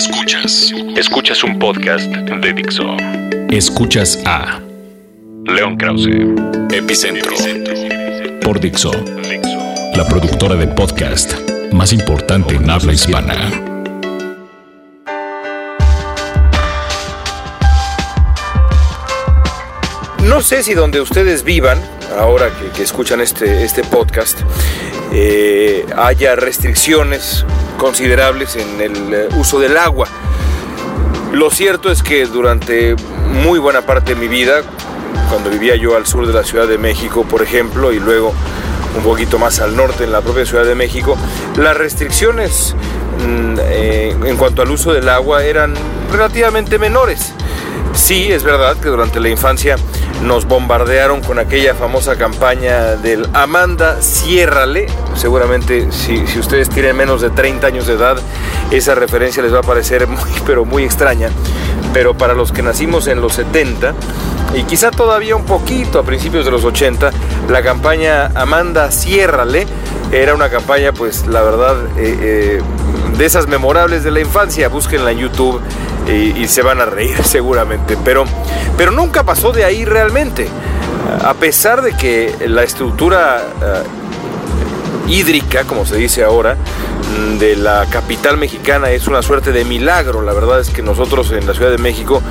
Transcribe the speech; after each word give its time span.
Escuchas. 0.00 0.72
Escuchas 0.96 1.44
un 1.44 1.58
podcast 1.58 2.06
de 2.10 2.52
Dixo. 2.54 2.96
Escuchas 3.50 4.18
a 4.24 4.58
León 5.44 5.76
Krause, 5.76 6.08
Epicentro, 6.72 7.34
por 8.40 8.58
Dixo, 8.58 8.92
la 9.94 10.06
productora 10.08 10.54
de 10.54 10.68
podcast 10.68 11.34
más 11.72 11.92
importante 11.92 12.54
en 12.54 12.70
habla 12.70 12.94
hispana. 12.94 13.50
No 20.24 20.40
sé 20.40 20.62
si 20.62 20.72
donde 20.72 21.02
ustedes 21.02 21.44
vivan, 21.44 21.78
ahora 22.18 22.50
que, 22.74 22.82
escuchan 22.82 23.20
este, 23.20 23.64
este 23.64 23.84
podcast, 23.84 24.40
eh, 25.12 25.86
haya 25.96 26.36
restricciones 26.36 27.44
considerables 27.78 28.56
en 28.56 28.80
el 28.80 29.14
eh, 29.14 29.28
uso 29.36 29.58
del 29.58 29.76
agua. 29.76 30.06
Lo 31.32 31.50
cierto 31.50 31.90
es 31.90 32.02
que 32.02 32.26
durante 32.26 32.94
muy 32.94 33.58
buena 33.58 33.82
parte 33.82 34.14
de 34.14 34.20
mi 34.20 34.28
vida, 34.28 34.62
cuando 35.28 35.50
vivía 35.50 35.76
yo 35.76 35.96
al 35.96 36.06
sur 36.06 36.26
de 36.26 36.32
la 36.32 36.44
Ciudad 36.44 36.66
de 36.66 36.78
México, 36.78 37.24
por 37.24 37.42
ejemplo, 37.42 37.92
y 37.92 38.00
luego 38.00 38.34
un 38.96 39.02
poquito 39.02 39.38
más 39.38 39.60
al 39.60 39.76
norte 39.76 40.04
en 40.04 40.12
la 40.12 40.20
propia 40.20 40.44
Ciudad 40.44 40.64
de 40.64 40.74
México, 40.74 41.16
las 41.56 41.76
restricciones 41.76 42.74
mm, 43.26 43.54
eh, 43.60 44.16
en 44.24 44.36
cuanto 44.36 44.62
al 44.62 44.70
uso 44.70 44.92
del 44.92 45.08
agua 45.08 45.44
eran 45.44 45.74
relativamente 46.12 46.78
menores. 46.78 47.32
Sí, 48.00 48.32
es 48.32 48.42
verdad 48.42 48.78
que 48.78 48.88
durante 48.88 49.20
la 49.20 49.28
infancia 49.28 49.76
nos 50.22 50.46
bombardearon 50.46 51.20
con 51.20 51.38
aquella 51.38 51.74
famosa 51.74 52.16
campaña 52.16 52.96
del 52.96 53.28
Amanda, 53.34 54.00
ciérrale. 54.00 54.86
Seguramente 55.14 55.92
si, 55.92 56.24
ustedes 56.38 56.70
tienen 56.70 56.96
menos 56.96 57.20
de 57.20 57.28
30 57.28 57.66
años 57.66 57.86
de 57.86 57.92
edad, 57.92 58.16
esa 58.70 58.94
referencia 58.94 59.42
les 59.42 59.54
va 59.54 59.58
a 59.58 59.62
parecer 59.62 60.08
muy, 60.08 60.18
pero 60.46 60.64
muy 60.64 60.82
extraña. 60.82 61.28
Pero 61.92 62.16
para 62.16 62.34
los 62.34 62.52
que 62.52 62.62
nacimos 62.62 63.06
en 63.06 63.20
los 63.20 63.34
70 63.34 63.94
y 64.54 64.64
quizá 64.64 64.90
todavía 64.90 65.36
un 65.36 65.44
poquito 65.44 66.00
a 66.00 66.02
principios 66.02 66.46
de 66.46 66.50
los 66.50 66.64
80, 66.64 67.10
la 67.48 67.62
campaña 67.62 68.32
Amanda, 68.34 68.90
ciérrale 68.90 69.66
era 70.10 70.34
una 70.34 70.48
campaña, 70.48 70.92
pues 70.92 71.26
la 71.26 71.42
verdad, 71.42 71.76
eh, 71.96 72.16
eh, 72.20 72.62
de 73.20 73.26
esas 73.26 73.46
memorables 73.48 74.02
de 74.02 74.10
la 74.10 74.20
infancia. 74.20 74.68
Búsquenla 74.70 75.12
en 75.12 75.18
YouTube 75.18 75.60
y, 76.08 76.48
se 76.48 76.62
van 76.62 76.80
a 76.80 76.86
reír 76.86 77.22
seguramente. 77.22 77.98
Pero, 78.02 78.24
pero 78.78 78.92
nunca 78.92 79.24
pasó 79.24 79.52
de 79.52 79.62
ahí 79.62 79.84
realmente. 79.84 80.48
A 81.22 81.34
pesar 81.34 81.82
de 81.82 81.92
que 81.92 82.34
la 82.46 82.62
estructura 82.62 83.42
uh, 83.60 85.10
hídrica, 85.10 85.64
como 85.64 85.84
se 85.84 85.96
dice 85.96 86.24
ahora, 86.24 86.54
mm, 86.54 87.36
de 87.36 87.56
la 87.56 87.84
capital 87.90 88.38
mexicana 88.38 88.90
es 88.90 89.06
una 89.06 89.20
suerte 89.20 89.52
de 89.52 89.66
milagro. 89.66 90.22
La 90.22 90.32
verdad 90.32 90.58
es 90.58 90.70
que 90.70 90.80
nosotros 90.80 91.30
en 91.32 91.46
la 91.46 91.52
Ciudad 91.52 91.70
de 91.70 91.78
México 91.78 92.22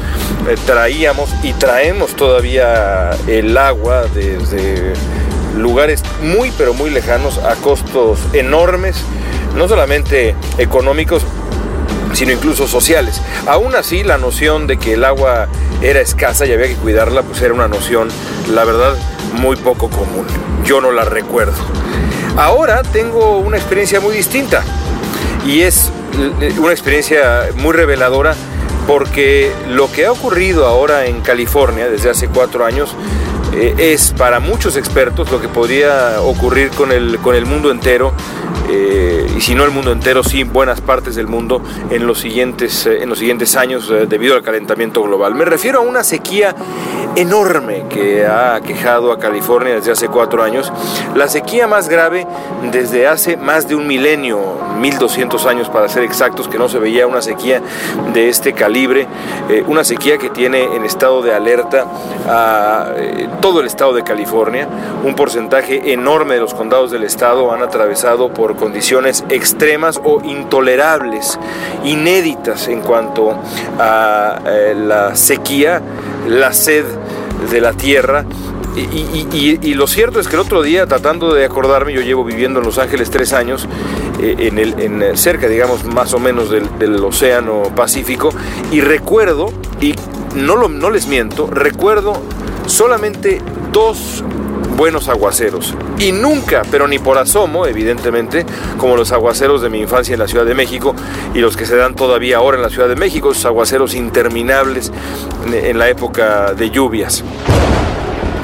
eh, 0.49 0.55
traíamos 0.65 1.29
y 1.43 1.53
traemos 1.53 2.15
todavía 2.15 3.11
el 3.27 3.55
agua 3.55 4.05
desde 4.15 4.93
lugares 5.55 6.01
muy 6.23 6.51
pero 6.57 6.73
muy 6.73 6.89
lejanos 6.89 7.37
a 7.39 7.55
costos 7.55 8.19
enormes, 8.33 9.03
no 9.55 9.67
solamente 9.67 10.35
económicos, 10.57 11.23
sino 12.13 12.31
incluso 12.31 12.67
sociales. 12.67 13.21
Aún 13.47 13.75
así, 13.75 14.03
la 14.03 14.17
noción 14.17 14.67
de 14.67 14.77
que 14.77 14.93
el 14.93 15.03
agua 15.03 15.47
era 15.81 16.01
escasa 16.01 16.45
y 16.45 16.51
había 16.51 16.67
que 16.67 16.75
cuidarla, 16.75 17.21
pues 17.23 17.41
era 17.41 17.53
una 17.53 17.67
noción, 17.67 18.09
la 18.53 18.65
verdad, 18.65 18.95
muy 19.33 19.55
poco 19.55 19.89
común. 19.89 20.25
Yo 20.65 20.81
no 20.81 20.91
la 20.91 21.05
recuerdo. 21.05 21.57
Ahora 22.37 22.83
tengo 22.83 23.37
una 23.37 23.57
experiencia 23.57 23.99
muy 23.99 24.15
distinta 24.15 24.63
y 25.45 25.61
es 25.61 25.91
eh, 26.41 26.53
una 26.59 26.71
experiencia 26.71 27.49
muy 27.55 27.73
reveladora 27.73 28.35
porque 28.87 29.51
lo 29.67 29.91
que 29.91 30.05
ha 30.05 30.11
ocurrido 30.11 30.65
ahora 30.65 31.05
en 31.05 31.21
California 31.21 31.89
desde 31.89 32.09
hace 32.09 32.27
cuatro 32.27 32.65
años 32.65 32.95
eh, 33.53 33.75
es 33.77 34.13
para 34.17 34.39
muchos 34.39 34.75
expertos 34.75 35.31
lo 35.31 35.41
que 35.41 35.47
podría 35.47 36.21
ocurrir 36.21 36.69
con 36.69 36.91
el, 36.91 37.19
con 37.19 37.35
el 37.35 37.45
mundo 37.45 37.71
entero, 37.71 38.13
eh, 38.69 39.27
y 39.35 39.41
si 39.41 39.55
no 39.55 39.63
el 39.65 39.71
mundo 39.71 39.91
entero, 39.91 40.23
sí 40.23 40.43
buenas 40.43 40.81
partes 40.81 41.15
del 41.15 41.27
mundo 41.27 41.61
en 41.89 42.05
los 42.05 42.19
siguientes, 42.19 42.85
eh, 42.85 43.01
en 43.01 43.09
los 43.09 43.19
siguientes 43.19 43.55
años 43.55 43.91
debido 44.07 44.35
al 44.35 44.43
calentamiento 44.43 45.01
global. 45.01 45.35
Me 45.35 45.45
refiero 45.45 45.79
a 45.79 45.81
una 45.81 46.03
sequía 46.03 46.55
enorme 47.15 47.85
que 47.89 48.25
ha 48.25 48.55
aquejado 48.55 49.11
a 49.11 49.19
California 49.19 49.75
desde 49.75 49.91
hace 49.91 50.07
cuatro 50.07 50.43
años, 50.43 50.71
la 51.15 51.27
sequía 51.27 51.67
más 51.67 51.89
grave 51.89 52.25
desde 52.71 53.07
hace 53.07 53.37
más 53.37 53.67
de 53.67 53.75
un 53.75 53.87
milenio, 53.87 54.39
1200 54.79 55.45
años 55.45 55.69
para 55.69 55.89
ser 55.89 56.03
exactos, 56.03 56.47
que 56.47 56.57
no 56.57 56.69
se 56.69 56.79
veía 56.79 57.07
una 57.07 57.21
sequía 57.21 57.61
de 58.13 58.29
este 58.29 58.53
calibre, 58.53 59.07
una 59.67 59.83
sequía 59.83 60.17
que 60.17 60.29
tiene 60.29 60.63
en 60.63 60.85
estado 60.85 61.21
de 61.21 61.33
alerta 61.33 61.85
a 62.27 62.93
todo 63.41 63.61
el 63.61 63.67
estado 63.67 63.93
de 63.93 64.03
California. 64.03 64.67
Un 65.03 65.15
porcentaje 65.15 65.93
enorme 65.93 66.35
de 66.35 66.41
los 66.41 66.53
condados 66.53 66.91
del 66.91 67.03
estado 67.03 67.51
han 67.51 67.61
atravesado 67.61 68.33
por 68.33 68.55
condiciones 68.55 69.23
extremas 69.29 69.99
o 70.03 70.21
intolerables, 70.23 71.39
inéditas 71.83 72.67
en 72.67 72.81
cuanto 72.81 73.37
a 73.79 74.39
eh, 74.45 74.75
la 74.75 75.15
sequía, 75.15 75.81
la 76.27 76.53
sed 76.53 76.85
de 77.51 77.61
la 77.61 77.73
tierra. 77.73 78.25
Y, 78.75 79.73
lo 79.73 79.87
cierto 79.87 80.19
es 80.19 80.27
que 80.27 80.35
el 80.35 80.41
otro 80.41 80.61
día, 80.61 80.85
tratando 80.85 81.33
de 81.33 81.43
acordarme, 81.43 81.93
yo 81.93 82.01
llevo 82.01 82.23
viviendo 82.23 82.59
en 82.59 82.65
Los 82.65 82.77
Ángeles 82.77 83.09
tres 83.09 83.33
años, 83.33 83.67
eh, 84.21 84.35
en 84.39 84.57
el, 84.57 84.79
en, 84.79 85.17
cerca, 85.17 85.47
digamos, 85.47 85.83
más 85.83 86.13
o 86.13 86.19
menos 86.19 86.49
del, 86.49 86.77
del 86.77 87.03
Océano 87.03 87.63
Pacífico, 87.75 88.29
y 88.71 88.79
recuerdo, 88.81 89.51
y 89.81 89.95
no, 90.35 90.55
lo, 90.55 90.69
no 90.69 90.91
les 90.91 91.07
miento, 91.07 91.47
recuerdo 91.47 92.13
solamente 92.67 93.41
dos 93.73 94.23
buenos 94.79 95.09
aguaceros. 95.09 95.75
Y 95.97 96.13
nunca, 96.13 96.61
pero 96.71 96.87
ni 96.87 96.99
por 96.99 97.17
asomo, 97.17 97.67
evidentemente, 97.67 98.45
como 98.77 98.95
los 98.95 99.11
aguaceros 99.11 99.61
de 99.61 99.69
mi 99.69 99.81
infancia 99.81 100.13
en 100.13 100.19
la 100.19 100.27
Ciudad 100.27 100.45
de 100.45 100.55
México 100.55 100.95
y 101.33 101.39
los 101.39 101.57
que 101.57 101.65
se 101.65 101.75
dan 101.75 101.95
todavía 101.95 102.37
ahora 102.37 102.55
en 102.55 102.63
la 102.63 102.69
Ciudad 102.69 102.87
de 102.87 102.95
México, 102.95 103.31
esos 103.31 103.43
aguaceros 103.43 103.93
interminables 103.93 104.89
en 105.51 105.77
la 105.77 105.89
época 105.89 106.53
de 106.53 106.69
lluvias. 106.69 107.25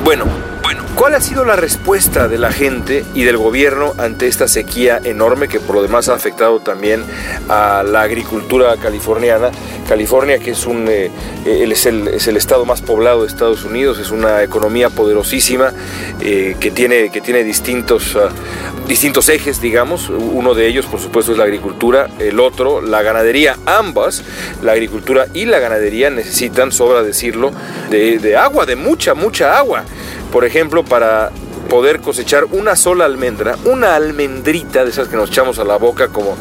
Bueno, 0.04 0.26
¿Cuál 0.96 1.14
ha 1.14 1.20
sido 1.20 1.44
la 1.44 1.58
respuesta 1.58 2.30
de 2.30 2.38
la 2.38 2.54
gente 2.54 3.04
y 3.14 3.26
del 3.26 3.36
gobierno 3.36 3.94
ante 3.98 4.28
esta 4.28 4.48
sequía 4.48 5.02
enorme 5.04 5.50
que 5.50 5.60
por 5.60 5.76
lo 5.76 5.82
demás 5.82 6.08
ha 6.08 6.14
afectado 6.14 6.62
también 6.62 7.04
a 7.50 7.84
la 7.84 8.04
agricultura 8.04 8.78
californiana? 8.78 9.52
California, 9.90 10.40
que 10.40 10.52
es, 10.52 10.66
un, 10.66 10.88
eh, 10.88 11.12
es, 11.46 11.86
el, 11.86 12.08
es, 12.08 12.30
el, 12.30 12.38
estado 12.38 12.66
más 12.66 12.82
poblado 12.82 13.22
de 13.22 13.28
Estados 13.28 13.66
Unidos, 13.66 14.00
es 14.00 14.10
una 14.10 14.42
economía 14.42 14.90
poderosísima 14.90 15.74
eh, 16.22 16.56
que 16.62 16.72
tiene, 16.72 17.10
tiene 17.10 17.44
distintos, 17.44 18.16
ejes, 19.30 19.60
digamos. 19.60 20.10
Uno 20.10 20.54
de 20.54 20.66
ellos, 20.66 20.86
por 20.86 21.02
supuesto, 21.02 21.34
es 21.34 21.38
la 21.38 21.44
agricultura, 21.44 22.08
el 22.20 22.40
otro, 22.40 22.82
la 22.82 23.02
ganadería. 23.02 23.58
Ambas, 23.66 24.24
la 24.64 24.72
agricultura 24.72 25.28
y 25.34 25.44
la 25.44 25.60
ganadería, 25.60 26.10
necesitan, 26.10 26.72
sobra 26.72 27.04
decirlo, 27.04 27.52
de, 27.90 28.18
de 28.18 28.38
agua, 28.38 28.66
de 28.66 28.78
mucha, 28.78 29.14
mucha 29.14 29.58
agua 29.58 29.84
por 30.36 30.44
ejemplo, 30.44 30.84
para 30.84 31.32
poder 31.70 32.02
cosechar 32.02 32.44
una 32.52 32.76
sola 32.76 33.06
almendra, 33.06 33.56
una 33.64 33.96
almendrita 33.96 34.84
de 34.84 34.90
esas 34.90 35.08
que 35.08 35.16
nos 35.16 35.30
echamos 35.30 35.60
a 35.60 35.64
la 35.64 35.78
boca 35.78 36.10
como 36.10 36.36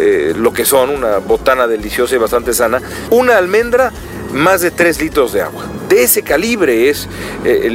eh, 0.00 0.32
lo 0.34 0.54
que 0.54 0.64
son, 0.64 0.88
una 0.88 1.18
botana 1.18 1.66
deliciosa 1.66 2.14
y 2.14 2.18
bastante 2.18 2.54
sana, 2.54 2.80
una 3.10 3.36
almendra 3.36 3.92
más 4.32 4.62
de 4.62 4.70
3 4.70 4.98
litros 5.02 5.34
de 5.34 5.42
agua. 5.42 5.62
De 5.90 6.04
ese 6.04 6.22
calibre 6.22 6.88
es 6.88 7.06
eh, 7.44 7.68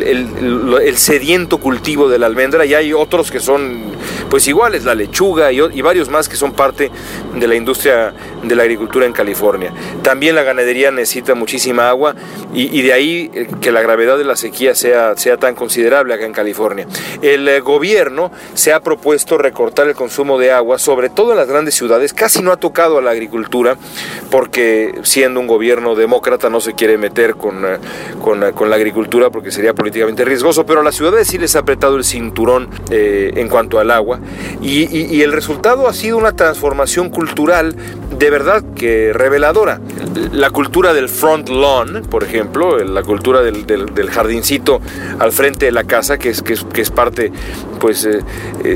el, 0.82 0.98
sediento 0.98 1.60
cultivo 1.60 2.10
de 2.10 2.18
la 2.18 2.26
almendra 2.26 2.66
y 2.66 2.74
hay 2.74 2.92
otros 2.92 3.30
que 3.30 3.40
son 3.40 3.92
pues 4.30 4.48
iguales, 4.48 4.86
la 4.86 4.96
lechuga 4.96 5.52
y, 5.52 5.82
varios 5.82 6.10
más 6.10 6.28
que 6.28 6.36
son 6.36 6.54
parte 6.54 6.90
de 7.36 7.48
la 7.48 7.54
industria 7.54 8.12
de 8.44 8.56
la 8.56 8.64
agricultura 8.64 9.06
en 9.06 9.14
California. 9.14 9.74
También 10.02 10.36
la 10.36 10.44
ganadería 10.44 10.92
necesita 10.92 11.36
muchísima 11.36 11.90
agua 11.90 12.16
y, 12.54 12.82
de 12.82 12.94
ahí 12.94 13.30
eh, 13.34 13.48
que 13.62 13.72
la 13.72 13.82
gravedad 13.82 14.18
de 14.18 14.24
la 14.24 14.36
sequía 14.36 14.76
sea, 14.76 15.16
sea 15.18 15.38
tan 15.38 15.56
considerable 15.56 16.14
acá 16.14 16.26
en 16.26 16.34
California. 16.34 16.88
El 17.22 17.48
eh, 17.48 17.60
gobierno 17.60 18.32
se 18.54 18.74
ha 18.74 18.80
propuesto 18.80 19.38
recortar 19.38 19.88
el 19.88 19.96
consumo 19.96 20.40
de 20.40 20.52
agua, 20.52 20.80
sobre 20.80 21.10
todo 21.10 21.32
en 21.32 21.38
las 21.38 21.48
grandes 21.48 21.76
ciudades, 21.76 22.14
casi 22.14 22.42
no 22.42 22.52
ha 22.52 22.58
tocado 22.58 22.98
a 22.98 23.02
la 23.02 23.12
agricultura 23.12 23.78
porque 24.32 25.00
siendo 25.04 25.40
un 25.40 25.48
gobierno 25.48 25.96
demócrata 25.96 26.50
no 26.50 26.62
se 26.62 26.74
quiere 26.74 26.98
meter 26.98 27.36
con, 27.36 27.66
eh, 27.66 27.78
con, 28.22 28.52
con, 28.54 28.70
la 28.70 28.76
agricultura 28.76 29.30
porque 29.30 29.52
sería 29.52 29.74
políticamente 29.74 30.24
riesgoso, 30.26 30.66
pero 30.66 30.82
a 30.82 30.84
las 30.84 30.96
ciudades 30.96 31.28
sí 31.28 31.38
les 31.38 31.56
ha 31.56 31.60
apretado 31.60 31.98
el 31.98 32.04
cinturón 32.04 32.70
en 32.90 33.48
cuanto 33.48 33.80
al 33.80 33.92
agua 33.92 34.20
y, 34.62 35.16
y, 35.16 35.22
el 35.22 35.32
resultado 35.32 35.88
ha 35.88 35.94
sido 35.94 36.18
una 36.18 36.36
transformación 36.36 37.10
cultural 37.10 37.76
de 38.18 38.29
verdad 38.30 38.64
que 38.76 39.12
reveladora. 39.14 39.82
La 40.32 40.50
cultura 40.50 40.94
del 40.94 41.10
front 41.10 41.50
lawn, 41.50 42.04
por 42.10 42.24
ejemplo, 42.24 42.78
la 42.78 43.04
cultura 43.04 43.42
del, 43.42 43.66
del, 43.66 44.10
jardincito 44.10 44.82
al 45.20 45.32
frente 45.32 45.66
de 45.66 45.72
la 45.72 45.84
casa, 45.84 46.18
que 46.18 46.30
es, 46.30 46.42
que 46.42 46.82
es, 46.82 46.92
parte 46.92 47.32
pues, 47.80 48.08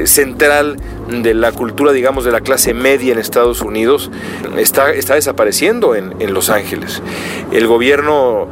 central 0.06 0.78
de 1.10 1.34
la 1.34 1.52
cultura, 1.52 1.92
digamos, 1.92 2.26
de 2.26 2.32
la 2.32 2.42
clase 2.42 2.74
media 2.74 3.14
en 3.14 3.20
Estados 3.20 3.62
Unidos, 3.62 4.12
está, 4.58 4.92
está 4.92 5.16
desapareciendo 5.16 5.96
en, 5.96 6.14
en 6.20 6.34
Los 6.34 6.50
Ángeles. 6.50 7.02
El 7.52 7.68
gobierno 7.68 8.48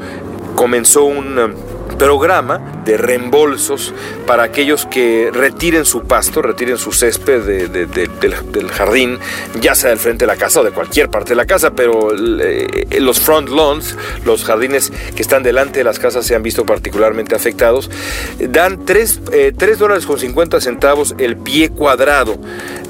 comenzó 0.56 1.04
un 1.06 1.56
programa 1.97 2.81
de 2.85 2.97
reembolsos 2.97 3.93
para 4.25 4.43
aquellos 4.43 4.85
que 4.85 5.29
retiren 5.31 5.85
su 5.85 6.03
pasto, 6.03 6.41
retiren 6.41 6.77
su 6.77 6.91
césped 6.91 7.41
del, 7.41 8.69
jardín, 8.69 9.19
ya 9.59 9.75
sea 9.75 9.89
del 9.89 9.99
frente 9.99 10.25
de 10.25 10.27
la 10.27 10.35
casa 10.35 10.61
o 10.61 10.63
de 10.63 10.71
cualquier 10.71 11.09
parte 11.09 11.29
de 11.29 11.35
la 11.35 11.45
casa, 11.45 11.71
pero 11.71 12.09
eh, 12.15 12.88
los 12.99 13.19
front 13.19 13.49
lawns, 13.49 13.95
los 14.25 14.43
jardines 14.43 14.91
que 15.15 15.21
están 15.21 15.43
delante 15.43 15.79
de 15.79 15.83
las 15.83 15.99
casas 15.99 16.25
se 16.25 16.35
han 16.35 16.43
visto 16.43 16.65
particularmente 16.65 17.35
afectados, 17.35 17.89
dan 18.39 18.85
3, 18.85 19.21
eh, 19.31 19.53
dólares 19.77 20.05
con 20.05 20.19
50 20.19 20.59
centavos 20.61 21.15
el 21.17 21.37
pie 21.37 21.69
cuadrado. 21.69 22.37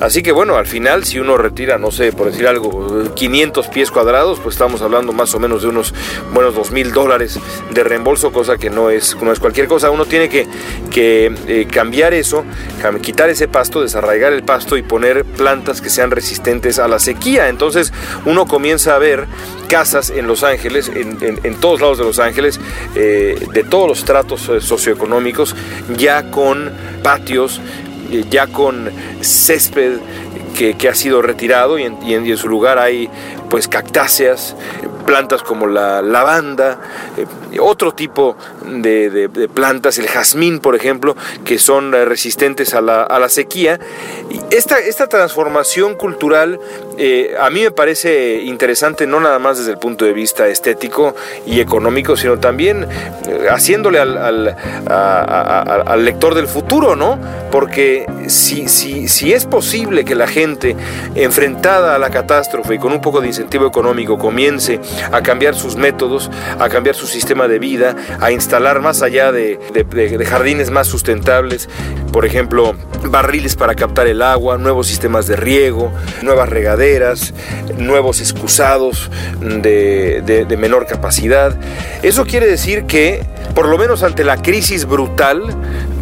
Así 0.01 0.24
que 0.24 0.31
bueno, 0.31 0.56
al 0.56 0.65
final 0.65 1.03
si 1.03 1.19
uno 1.19 1.38
retira, 1.38 1.77
no 1.77 1.92
sé, 1.92 2.12
por 2.12 2.31
decir 2.31 2.48
algo, 2.48 3.13
500 3.13 3.68
pies 3.68 3.92
cuadrados, 3.92 4.39
pues 4.39 4.56
estamos 4.56 4.81
hablando 4.81 5.13
más 5.13 5.33
o 5.36 5.39
menos 5.39 5.62
de 5.62 5.69
unos 5.69 5.94
buenos 6.33 6.56
2 6.56 6.71
mil 6.71 6.92
dólares 6.92 7.39
de 7.69 7.83
reembolso, 7.83 8.31
cosa 8.31 8.57
que 8.57 8.71
no 8.71 8.89
es 8.89 9.15
no 9.21 9.31
es 9.31 9.39
cualquier 9.39 9.68
cosa, 9.68 9.92
uno 9.92 10.06
tiene 10.06 10.27
que, 10.27 10.48
eh, 10.95 11.68
cambiar 11.71 12.15
eso, 12.15 12.44
quitar 13.01 13.30
ese 13.30 13.48
pasto, 13.48 13.81
desarraigar 13.81 14.33
el 14.33 14.44
pasto 14.44 14.75
y 14.75 14.81
poner 14.81 15.24
plantas 15.24 15.81
que 15.81 15.92
sean 15.92 16.09
resistentes 16.09 16.80
a 16.80 16.88
la 16.88 16.97
sequía. 16.97 17.50
Entonces 17.50 17.94
uno 18.25 18.47
comienza 18.47 18.95
a 18.95 18.97
ver 18.97 19.27
casas 19.68 20.09
en 20.09 20.25
Los 20.25 20.44
Ángeles, 20.44 20.92
en, 20.94 21.56
todos 21.62 21.80
lados 21.80 22.00
de 22.00 22.06
Los 22.06 22.18
Ángeles, 22.18 22.59
eh, 22.95 23.39
de 23.54 23.63
todos 23.63 23.88
los 23.88 24.04
tratos 24.04 24.50
eh, 24.50 24.62
socioeconómicos, 24.62 25.56
ya 25.95 26.31
con 26.31 26.71
patios, 27.04 27.62
ya 28.30 28.48
con 28.48 28.92
césped 29.22 30.00
que, 30.78 30.90
ha 30.90 30.96
sido 30.96 31.22
retirado 31.22 31.80
y 31.80 31.84
en, 31.84 32.38
su 32.38 32.48
lugar 32.48 32.78
hay 32.78 33.10
pues 33.50 33.68
cactáceas, 33.68 34.56
plantas 35.06 35.42
como 35.44 35.68
la 35.68 36.02
lavanda, 36.02 36.80
eh, 37.18 37.25
otro 37.60 37.94
tipo 37.94 38.38
de, 38.66 39.30
plantas, 39.54 39.98
el 39.98 40.08
jazmín, 40.08 40.60
por 40.60 40.75
ejemplo, 40.75 41.18
que 41.44 41.58
son 41.58 41.94
eh, 41.94 42.06
resistentes 42.06 42.74
a 42.74 42.81
la, 42.81 43.02
a 43.04 43.19
la 43.19 43.28
sequía. 43.28 43.80
Esta, 44.52 44.80
esta 44.80 45.07
transformación 45.07 45.96
cultural 45.96 46.60
eh, 47.03 47.36
a 47.39 47.50
mí 47.50 47.62
me 47.62 47.71
parece 47.71 48.44
interesante, 48.44 49.07
no 49.07 49.19
nada 49.19 49.39
más 49.39 49.57
desde 49.57 49.71
el 49.71 49.80
punto 49.80 50.06
de 50.06 50.13
vista 50.13 50.48
estético 50.48 51.15
y 51.48 51.59
económico, 51.59 52.15
sino 52.15 52.38
también 52.39 52.88
haciéndole 53.50 53.98
al, 53.98 54.56
lector 56.06 56.36
del 56.36 56.48
futuro, 56.48 56.95
¿no? 56.95 57.18
Porque 57.51 58.06
si, 58.27 58.68
si, 58.68 59.07
si 59.07 59.33
es 59.33 59.45
posible 59.45 60.06
que 60.06 60.13
la 60.13 60.27
gente 60.27 60.75
enfrentada 61.15 61.95
a 61.95 61.98
la 61.98 62.12
catástrofe 62.12 62.75
y 62.75 62.77
con 62.77 62.92
un 62.92 63.01
poco 63.01 63.19
de 63.19 63.27
incentivo 63.27 63.65
económico 63.65 64.19
comience 64.19 64.80
a 65.12 65.24
cambiar 65.24 65.56
sus 65.56 65.77
métodos, 65.77 66.30
a 66.59 66.69
cambiar 66.69 66.95
su 66.95 67.07
sistema 67.07 67.47
de 67.47 67.57
vida, 67.57 67.95
a 68.19 68.31
instalar 68.31 68.80
más 68.80 69.01
allá 69.01 69.31
de, 69.31 69.59
jardines 70.30 70.69
más 70.69 70.86
sustentables, 70.86 71.68
por 72.12 72.25
ejemplo, 72.25 72.75
barriles 73.06 73.56
para 73.56 73.74
captar 73.74 74.06
el 74.06 74.21
agua, 74.21 74.59
nuevos 74.59 74.86
sistemas 74.86 75.27
de 75.27 75.36
riego, 75.36 75.92
nuevas 76.21 76.50
regaderas, 76.50 76.91
nuevos 77.78 78.20
excusados 78.22 79.10
de, 79.40 80.22
de 80.48 80.58
menor 80.58 80.86
capacidad. 80.88 81.56
Eso 82.04 82.26
quiere 82.26 82.48
decir 82.48 82.86
que, 82.86 83.26
por 83.54 83.68
lo 83.68 83.78
menos 83.78 84.04
ante 84.04 84.24
la 84.24 84.38
crisis 84.38 84.86
brutal, 84.86 85.42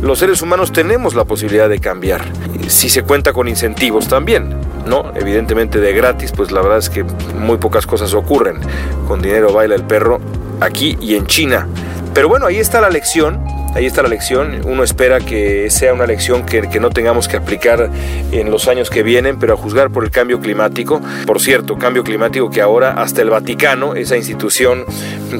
los 0.01 0.19
seres 0.19 0.41
humanos 0.41 0.71
tenemos 0.71 1.15
la 1.15 1.25
posibilidad 1.25 1.69
de 1.69 1.79
cambiar, 1.79 2.21
si 2.67 2.89
se 2.89 3.03
cuenta 3.03 3.33
con 3.33 3.47
incentivos 3.47 4.07
también. 4.07 4.55
¿no? 4.85 5.11
Evidentemente 5.15 5.79
de 5.79 5.93
gratis, 5.93 6.31
pues 6.35 6.51
la 6.51 6.61
verdad 6.61 6.79
es 6.79 6.89
que 6.89 7.03
muy 7.03 7.57
pocas 7.57 7.85
cosas 7.85 8.13
ocurren. 8.13 8.59
Con 9.07 9.21
dinero 9.21 9.53
baila 9.53 9.75
el 9.75 9.83
perro 9.83 10.19
aquí 10.59 10.97
y 10.99 11.15
en 11.15 11.27
China. 11.27 11.67
Pero 12.13 12.27
bueno, 12.27 12.47
ahí 12.47 12.57
está 12.57 12.81
la 12.81 12.89
lección 12.89 13.58
Ahí 13.75 13.85
está 13.85 14.01
la 14.01 14.09
lección. 14.09 14.61
Uno 14.65 14.83
espera 14.83 15.19
que 15.19 15.69
sea 15.69 15.93
una 15.93 16.05
lección 16.05 16.45
que, 16.45 16.79
no 16.79 16.89
tengamos 16.89 17.27
que 17.27 17.37
aplicar 17.37 17.89
en 18.31 18.51
los 18.51 18.67
años 18.67 18.89
que 18.89 19.03
vienen, 19.03 19.37
pero 19.39 19.53
a 19.53 19.57
juzgar 19.57 19.91
por 19.91 20.03
el 20.03 20.11
cambio 20.11 20.39
climático. 20.39 21.01
Por 21.25 21.39
cierto, 21.39 21.77
cambio 21.77 22.03
climático 22.03 22.49
que 22.49 22.61
ahora 22.61 22.93
hasta 22.93 23.21
el 23.21 23.29
Vaticano, 23.29 23.95
esa 23.95 24.17
institución 24.17 24.85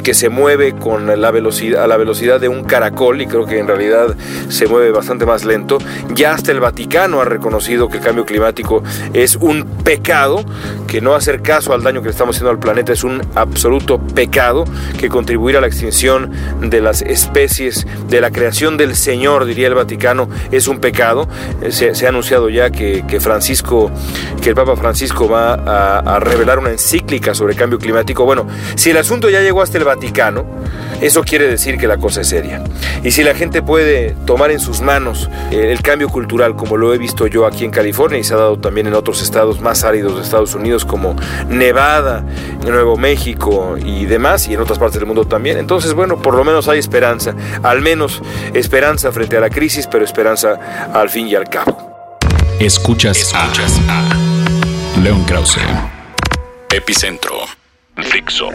que 0.03 0.13
se 0.13 0.29
mueve 0.29 0.73
con 0.75 1.21
la 1.21 1.31
velocidad, 1.31 1.83
a 1.83 1.87
la 1.87 1.97
velocidad 1.97 2.39
de 2.39 2.47
un 2.47 2.63
caracol, 2.63 3.21
y 3.21 3.27
creo 3.27 3.45
que 3.45 3.59
en 3.59 3.67
realidad 3.67 4.15
se 4.49 4.67
mueve 4.67 4.91
bastante 4.91 5.25
más 5.25 5.45
lento, 5.45 5.77
ya 6.13 6.33
hasta 6.33 6.51
el 6.51 6.59
Vaticano 6.59 7.21
ha 7.21 7.25
reconocido 7.25 7.89
que 7.89 7.97
el 7.97 8.03
cambio 8.03 8.25
climático 8.25 8.83
es 9.13 9.35
un 9.35 9.65
pecado, 9.83 10.43
que 10.87 11.01
no 11.01 11.15
hacer 11.15 11.41
caso 11.41 11.73
al 11.73 11.83
daño 11.83 12.01
que 12.01 12.05
le 12.05 12.11
estamos 12.11 12.35
haciendo 12.35 12.51
al 12.51 12.59
planeta 12.59 12.93
es 12.93 13.03
un 13.03 13.21
absoluto 13.35 13.99
pecado, 13.99 14.65
que 14.97 15.09
contribuir 15.09 15.57
a 15.57 15.61
la 15.61 15.67
extinción 15.67 16.31
de 16.61 16.81
las 16.81 17.01
especies 17.01 17.85
de 18.07 18.21
la 18.21 18.31
creación 18.31 18.77
del 18.77 18.95
Señor, 18.95 19.45
diría 19.45 19.67
el 19.67 19.75
Vaticano, 19.75 20.29
es 20.51 20.67
un 20.67 20.79
pecado. 20.79 21.27
Eh, 21.61 21.71
se, 21.71 22.05
ha 22.05 22.09
anunciado 22.09 22.49
ya 22.49 22.69
que, 22.69 23.03
Francisco, 23.19 23.91
que 24.41 24.49
el 24.49 24.55
Papa 24.55 24.75
Francisco 24.75 25.27
va 25.27 25.53
a, 25.53 26.19
revelar 26.19 26.59
una 26.59 26.71
encíclica 26.71 27.33
sobre 27.33 27.55
cambio 27.55 27.79
climático. 27.79 28.25
Bueno, 28.25 28.47
si 28.75 28.91
el 28.91 28.97
asunto 28.97 29.29
ya 29.29 29.41
llegó 29.41 29.61
hasta 29.61 29.77
el 29.79 29.85
Vaticano, 29.85 30.45
eso 31.01 31.23
quiere 31.23 31.47
decir 31.47 31.77
que 31.77 31.87
la 31.87 31.97
cosa 31.97 32.21
es 32.21 32.27
seria. 32.27 32.61
Y 33.03 33.11
si 33.11 33.23
la 33.23 33.33
gente 33.33 33.61
puede 33.61 34.15
tomar 34.25 34.51
en 34.51 34.59
sus 34.59 34.81
manos 34.81 35.29
eh, 35.51 35.71
el 35.71 35.81
cambio 35.81 36.09
cultural, 36.09 36.55
como 36.55 36.77
lo 36.77 36.93
he 36.93 36.97
visto 36.97 37.27
yo 37.27 37.45
aquí 37.45 37.65
en 37.65 37.71
California 37.71 38.19
y 38.19 38.23
se 38.23 38.33
ha 38.33 38.37
dado 38.37 38.59
también 38.59 38.87
en 38.87 38.93
otros 38.93 39.21
estados 39.21 39.61
más 39.61 39.83
áridos 39.83 40.15
de 40.15 40.23
Estados 40.23 40.55
Unidos, 40.55 40.85
como 40.85 41.15
Nevada, 41.47 42.23
Nuevo 42.65 42.97
México 42.97 43.77
y 43.83 44.05
demás, 44.05 44.47
y 44.47 44.53
en 44.53 44.61
otras 44.61 44.77
partes 44.77 44.99
del 44.99 45.07
mundo 45.07 45.25
también, 45.25 45.57
entonces, 45.57 45.93
bueno, 45.93 46.21
por 46.21 46.35
lo 46.35 46.43
menos 46.43 46.67
hay 46.67 46.79
esperanza. 46.79 47.33
Al 47.63 47.81
menos 47.81 48.21
esperanza 48.53 49.11
frente 49.11 49.37
a 49.37 49.39
la 49.39 49.49
crisis, 49.49 49.87
pero 49.87 50.03
esperanza 50.03 50.89
al 50.93 51.09
fin 51.09 51.27
y 51.27 51.35
al 51.35 51.49
cabo. 51.49 51.89
Escuchas, 52.59 53.17
Escuchas 53.17 53.79
a, 53.87 54.99
León 55.01 55.23
Krause, 55.23 55.61
Epicentro, 56.69 57.35
Fixo. 57.95 58.49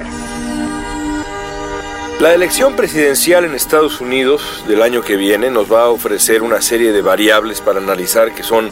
La 2.21 2.33
elección 2.33 2.77
presidencial 2.77 3.45
en 3.45 3.55
Estados 3.55 4.01
Unidos 4.01 4.65
del 4.69 4.83
año 4.83 5.03
que 5.03 5.17
viene 5.17 5.51
nos 5.51 5.71
va 5.71 5.83
a 5.83 5.89
ofrecer 5.89 6.43
una 6.43 6.63
serie 6.63 6.93
de 6.93 7.03
variables 7.03 7.61
para 7.61 7.81
analizar 7.81 8.33
que 8.33 8.45
son 8.45 8.71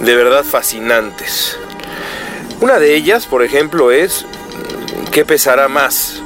de 0.00 0.14
verdad 0.14 0.44
fascinantes. 0.44 1.58
Una 2.60 2.78
de 2.78 2.94
ellas, 2.94 3.26
por 3.26 3.42
ejemplo, 3.42 3.90
es 3.90 4.26
qué 5.10 5.24
pesará 5.24 5.66
más, 5.66 6.22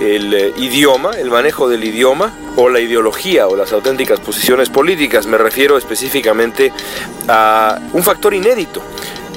el 0.00 0.32
eh, 0.32 0.54
idioma, 0.56 1.10
el 1.18 1.30
manejo 1.30 1.68
del 1.68 1.82
idioma 1.82 2.32
o 2.56 2.68
la 2.68 2.80
ideología 2.80 3.48
o 3.48 3.56
las 3.56 3.72
auténticas 3.72 4.20
posiciones 4.20 4.70
políticas. 4.70 5.26
Me 5.26 5.36
refiero 5.36 5.76
específicamente 5.76 6.72
a 7.26 7.80
un 7.92 8.02
factor 8.04 8.34
inédito. 8.34 8.82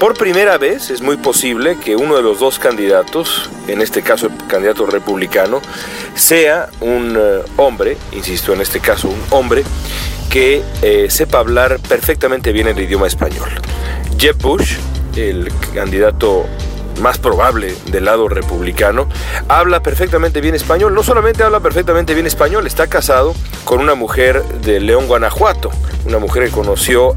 Por 0.02 0.18
primera 0.18 0.58
vez 0.58 0.90
es 0.90 1.04
muy 1.04 1.18
posible 1.18 1.78
que 1.78 1.96
uno 1.96 2.16
de 2.16 2.24
los 2.24 2.40
dos 2.40 2.58
candidatos, 2.58 3.52
en 3.68 3.84
este 3.84 4.02
caso 4.02 4.26
el 4.26 4.48
candidato 4.48 4.88
republicano, 4.88 5.62
sea 6.16 6.72
un 6.80 7.16
eh, 7.16 7.44
hombre, 7.58 7.98
insisto 8.12 8.52
en 8.52 8.62
este 8.62 8.80
caso 8.80 9.10
un 9.10 9.22
hombre, 9.30 9.64
que 10.28 10.64
eh, 10.82 11.06
sepa 11.12 11.38
hablar 11.38 11.80
perfectamente 11.88 12.52
bien 12.52 12.68
el 12.68 12.80
idioma 12.80 13.06
español. 13.06 13.52
Jeb 14.18 14.40
Bush, 14.40 14.78
el 15.16 15.52
candidato 15.72 16.48
más 17.02 17.18
probable 17.18 17.76
del 17.88 18.06
lado 18.06 18.30
republicano, 18.30 19.08
habla 19.48 19.82
perfectamente 19.82 20.42
bien 20.42 20.56
español. 20.56 20.94
No 20.94 21.04
solamente 21.04 21.44
habla 21.44 21.60
perfectamente 21.60 22.14
bien 22.14 22.28
español, 22.28 22.68
está 22.68 22.88
casado 22.88 23.34
con 23.66 23.80
una 23.80 23.96
mujer 23.96 24.44
de 24.64 24.80
León, 24.80 25.08
Guanajuato, 25.08 25.72
una 26.06 26.20
mujer 26.20 26.46
que 26.46 26.52
conoció 26.52 27.16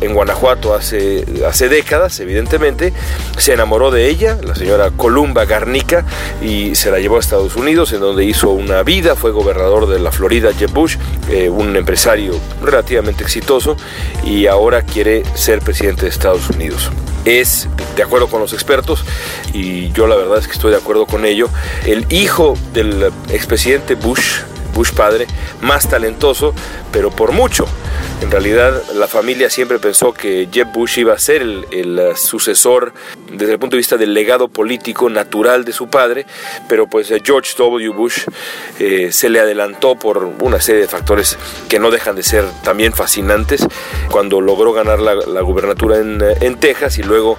en 0.00 0.14
Guanajuato 0.14 0.74
hace, 0.74 1.24
hace 1.46 1.68
décadas, 1.68 2.20
evidentemente, 2.20 2.92
se 3.38 3.52
enamoró 3.52 3.90
de 3.90 4.08
ella, 4.08 4.38
la 4.42 4.54
señora 4.54 4.90
Columba 4.90 5.44
Garnica, 5.44 6.04
y 6.42 6.74
se 6.74 6.90
la 6.90 6.98
llevó 6.98 7.16
a 7.16 7.20
Estados 7.20 7.56
Unidos, 7.56 7.92
en 7.92 8.00
donde 8.00 8.24
hizo 8.24 8.50
una 8.50 8.82
vida, 8.82 9.16
fue 9.16 9.30
gobernador 9.30 9.88
de 9.88 9.98
la 9.98 10.12
Florida, 10.12 10.52
Jeb 10.52 10.70
Bush, 10.70 10.96
eh, 11.30 11.48
un 11.48 11.76
empresario 11.76 12.34
relativamente 12.62 13.24
exitoso, 13.24 13.76
y 14.24 14.46
ahora 14.46 14.82
quiere 14.82 15.22
ser 15.34 15.60
presidente 15.60 16.02
de 16.02 16.08
Estados 16.08 16.48
Unidos. 16.50 16.90
Es, 17.26 17.68
de 17.96 18.02
acuerdo 18.02 18.28
con 18.28 18.40
los 18.40 18.54
expertos, 18.54 19.04
y 19.52 19.90
yo 19.92 20.06
la 20.06 20.16
verdad 20.16 20.38
es 20.38 20.46
que 20.46 20.54
estoy 20.54 20.70
de 20.70 20.78
acuerdo 20.78 21.06
con 21.06 21.26
ello, 21.26 21.50
el 21.84 22.06
hijo 22.10 22.54
del 22.72 23.12
expresidente 23.28 23.94
Bush, 23.96 24.40
Bush 24.74 24.92
padre, 24.92 25.26
más 25.60 25.88
talentoso, 25.88 26.54
pero 26.92 27.10
por 27.10 27.32
mucho. 27.32 27.66
En 28.20 28.30
realidad 28.30 28.82
la 28.94 29.06
familia 29.06 29.50
siempre 29.50 29.78
pensó 29.78 30.12
que 30.12 30.48
Jeb 30.50 30.72
Bush 30.72 30.98
iba 30.98 31.12
a 31.12 31.18
ser 31.18 31.42
el, 31.42 31.98
uh, 31.98 32.16
sucesor 32.16 32.92
desde 33.30 33.52
el 33.52 33.58
punto 33.58 33.76
de 33.76 33.78
vista 33.78 33.96
del 33.96 34.14
legado 34.14 34.48
político 34.48 35.10
natural 35.10 35.64
de 35.64 35.72
su 35.72 35.88
padre, 35.88 36.26
pero 36.68 36.86
pues 36.86 37.10
uh, 37.10 37.18
George 37.22 37.54
W. 37.58 37.90
Bush 37.90 38.24
eh, 38.78 39.12
se 39.12 39.28
le 39.28 39.40
adelantó 39.40 39.96
por 39.96 40.24
una 40.40 40.60
serie 40.60 40.80
de 40.80 40.88
factores 40.88 41.36
que 41.68 41.78
no 41.78 41.90
dejan 41.90 42.16
de 42.16 42.22
ser 42.22 42.44
también 42.64 42.94
fascinantes 42.94 43.66
cuando 44.10 44.40
logró 44.40 44.72
ganar 44.72 44.98
la, 45.00 45.40
gubernatura 45.42 45.98
en, 45.98 46.22
en 46.40 46.56
Texas 46.56 46.98
y 46.98 47.02
luego 47.02 47.36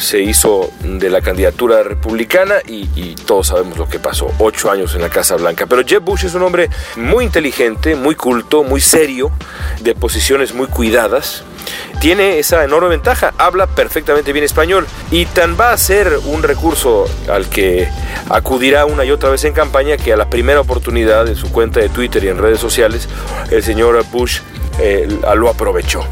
se 0.00 0.20
hizo 0.20 0.70
de 0.82 1.10
la 1.10 1.20
candidatura 1.20 1.82
republicana 1.82 2.56
y, 2.66 3.14
todos 3.26 3.48
sabemos 3.48 3.78
lo 3.78 3.88
que 3.88 3.98
pasó, 3.98 4.32
ocho 4.38 4.70
años 4.70 4.94
en 4.94 5.02
la 5.02 5.08
Casa 5.08 5.36
Blanca. 5.36 5.66
Pero 5.66 5.82
Jeb 5.84 6.02
Bush 6.02 6.24
es 6.24 6.34
un 6.34 6.42
hombre 6.42 6.68
muy 6.96 7.24
inteligente, 7.24 7.94
muy 7.94 8.14
culto, 8.14 8.64
muy 8.64 8.80
serio, 8.80 9.30
de 9.80 9.94
posiciones 9.94 10.54
muy 10.54 10.66
cuidadas. 10.66 11.44
Tiene 12.00 12.38
esa 12.38 12.64
enorme 12.64 12.88
ventaja, 12.88 13.34
habla 13.36 13.66
perfectamente 13.66 14.32
bien 14.32 14.44
español 14.44 14.86
y 15.10 15.26
tan 15.26 15.60
va 15.60 15.72
a 15.72 15.76
ser 15.76 16.18
un 16.24 16.42
recurso 16.42 17.04
al 17.30 17.48
que 17.48 17.88
acudirá 18.30 18.86
una 18.86 19.04
y 19.04 19.10
otra 19.10 19.28
vez 19.28 19.44
en 19.44 19.52
campaña 19.52 19.98
que 19.98 20.12
a 20.12 20.16
la 20.16 20.30
primera 20.30 20.60
oportunidad 20.60 21.28
en 21.28 21.36
su 21.36 21.52
cuenta 21.52 21.78
de 21.78 21.90
Twitter 21.90 22.24
y 22.24 22.28
en 22.28 22.38
redes 22.38 22.58
sociales 22.58 23.08
el 23.50 23.62
señor 23.62 24.02
Bush 24.10 24.40
eh, 24.80 25.08
lo 25.36 25.48
aprovechó. 25.48 26.04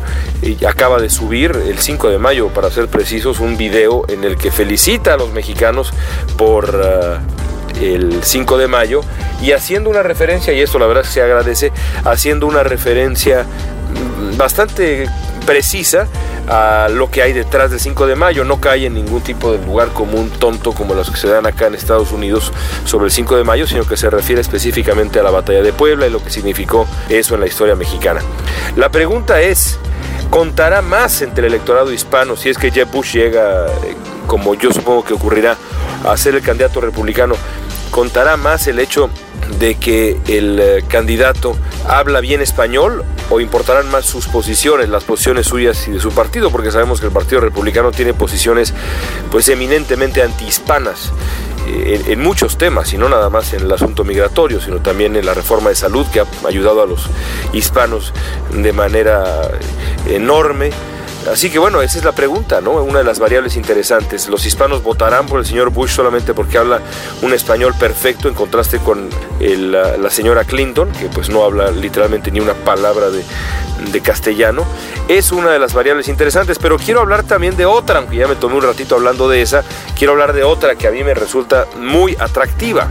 Y 0.42 0.64
acaba 0.64 1.00
de 1.00 1.10
subir 1.10 1.52
el 1.52 1.78
5 1.78 2.10
de 2.10 2.18
mayo, 2.18 2.48
para 2.48 2.70
ser 2.70 2.88
precisos, 2.88 3.40
un 3.40 3.56
video 3.56 4.04
en 4.08 4.24
el 4.24 4.36
que 4.36 4.50
felicita 4.50 5.14
a 5.14 5.16
los 5.16 5.32
mexicanos 5.32 5.92
por 6.36 6.80
eh, 7.80 7.94
el 7.94 8.22
5 8.22 8.58
de 8.58 8.68
mayo 8.68 9.00
y 9.40 9.52
haciendo 9.52 9.90
una 9.90 10.02
referencia, 10.02 10.52
y 10.52 10.60
esto 10.60 10.78
la 10.78 10.86
verdad 10.86 11.02
es 11.02 11.08
que 11.08 11.14
se 11.14 11.22
agradece, 11.22 11.72
haciendo 12.04 12.46
una 12.46 12.62
referencia 12.62 13.44
mm, 13.44 14.36
bastante 14.36 15.08
precisa 15.46 16.06
a 16.48 16.88
lo 16.90 17.10
que 17.10 17.22
hay 17.22 17.32
detrás 17.32 17.70
del 17.70 17.80
5 17.80 18.06
de 18.06 18.16
mayo. 18.16 18.44
No 18.44 18.60
cae 18.60 18.86
en 18.86 18.94
ningún 18.94 19.22
tipo 19.22 19.52
de 19.52 19.64
lugar 19.64 19.88
común 19.88 20.30
tonto 20.38 20.72
como 20.72 20.94
los 20.94 21.10
que 21.10 21.16
se 21.16 21.28
dan 21.28 21.46
acá 21.46 21.66
en 21.66 21.74
Estados 21.74 22.12
Unidos 22.12 22.52
sobre 22.84 23.06
el 23.06 23.10
5 23.10 23.36
de 23.36 23.44
mayo, 23.44 23.66
sino 23.66 23.86
que 23.86 23.96
se 23.96 24.10
refiere 24.10 24.40
específicamente 24.40 25.18
a 25.20 25.22
la 25.22 25.30
batalla 25.30 25.62
de 25.62 25.72
Puebla 25.72 26.06
y 26.06 26.10
lo 26.10 26.22
que 26.22 26.30
significó 26.30 26.86
eso 27.08 27.34
en 27.34 27.40
la 27.40 27.46
historia 27.46 27.74
mexicana. 27.74 28.20
La 28.78 28.92
pregunta 28.92 29.40
es, 29.40 29.76
¿contará 30.30 30.82
más 30.82 31.20
entre 31.22 31.48
el 31.48 31.52
electorado 31.52 31.92
hispano 31.92 32.36
si 32.36 32.48
es 32.48 32.58
que 32.58 32.70
Jeb 32.70 32.88
Bush 32.92 33.14
llega, 33.14 33.66
eh, 33.66 33.96
como 34.28 34.54
yo 34.54 34.72
supongo 34.72 35.04
que 35.04 35.14
ocurrirá, 35.14 35.56
a 36.04 36.16
ser 36.16 36.36
el 36.36 36.42
candidato 36.42 36.80
republicano? 36.80 37.34
¿Contará 37.90 38.36
más 38.36 38.68
el 38.68 38.78
hecho 38.78 39.10
de 39.58 39.74
que 39.74 40.20
el 40.28 40.60
eh, 40.60 40.84
candidato 40.86 41.56
habla 41.88 42.20
bien 42.20 42.40
español 42.40 43.04
o 43.30 43.40
importarán 43.40 43.90
más 43.90 44.06
sus 44.06 44.28
posiciones, 44.28 44.88
las 44.88 45.02
posiciones 45.02 45.48
suyas 45.48 45.88
y 45.88 45.90
de 45.90 45.98
su 45.98 46.12
partido, 46.12 46.52
porque 46.52 46.70
sabemos 46.70 47.00
que 47.00 47.06
el 47.06 47.12
Partido 47.12 47.40
Republicano 47.40 47.90
tiene 47.90 48.14
posiciones 48.14 48.72
pues 49.32 49.48
eminentemente 49.48 50.22
antihispanas 50.22 51.10
en, 51.68 52.20
muchos 52.20 52.58
temas, 52.58 52.92
y 52.92 52.98
no 52.98 53.08
nada 53.08 53.30
más 53.30 53.52
en 53.52 53.62
el 53.62 53.72
asunto 53.72 54.04
migratorio, 54.04 54.60
sino 54.60 54.80
también 54.80 55.16
en 55.16 55.26
la 55.26 55.34
reforma 55.34 55.70
de 55.70 55.76
salud 55.76 56.06
que 56.12 56.20
ha 56.20 56.26
ayudado 56.46 56.82
a 56.82 56.86
los 56.86 57.08
hispanos 57.52 58.12
de 58.52 58.72
manera 58.72 59.50
enorme. 60.08 60.70
Así 61.30 61.50
que 61.50 61.58
bueno, 61.58 61.82
esa 61.82 61.98
es 61.98 62.04
la 62.04 62.12
pregunta, 62.12 62.60
¿no? 62.60 62.72
Una 62.72 63.00
de 63.00 63.04
las 63.04 63.18
variables 63.18 63.56
interesantes. 63.56 64.28
¿Los 64.28 64.46
hispanos 64.46 64.82
votarán 64.82 65.26
por 65.26 65.40
el 65.40 65.46
señor 65.46 65.70
Bush 65.70 65.90
solamente 65.90 66.32
porque 66.32 66.58
habla 66.58 66.80
un 67.22 67.34
español 67.34 67.74
perfecto 67.78 68.28
en 68.28 68.34
contraste 68.34 68.78
con 68.78 69.10
la, 69.40 70.10
señora 70.10 70.44
Clinton, 70.44 70.90
que 70.92 71.08
pues 71.08 71.28
no 71.28 71.44
habla 71.44 71.70
literalmente 71.70 72.30
ni 72.30 72.40
una 72.40 72.54
palabra 72.54 73.10
de, 73.10 73.22
de 73.92 74.00
castellano? 74.00 74.64
Es 75.08 75.32
una 75.32 75.50
de 75.50 75.58
las 75.58 75.74
variables 75.74 76.08
interesantes, 76.08 76.58
pero 76.58 76.78
quiero 76.78 77.00
hablar 77.00 77.24
también 77.24 77.56
de 77.56 77.66
otra, 77.66 77.98
aunque 77.98 78.16
ya 78.16 78.26
me 78.26 78.36
tomé 78.36 78.56
un 78.56 78.62
ratito 78.62 78.94
hablando 78.94 79.28
de 79.28 79.42
esa, 79.42 79.64
quiero 79.96 80.12
hablar 80.12 80.32
de 80.32 80.44
otra 80.44 80.76
que 80.76 80.86
a 80.86 80.90
mí 80.90 81.04
me 81.04 81.14
resulta 81.14 81.66
muy 81.78 82.16
atractiva. 82.18 82.88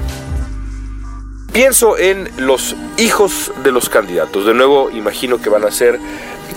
Pienso 1.58 1.98
en 1.98 2.30
los 2.38 2.76
hijos 2.98 3.52
de 3.64 3.72
los 3.72 3.90
candidatos. 3.90 4.46
De 4.46 4.54
nuevo, 4.54 4.92
imagino 4.92 5.42
que 5.42 5.50
van 5.50 5.64
a 5.64 5.72
ser 5.72 6.00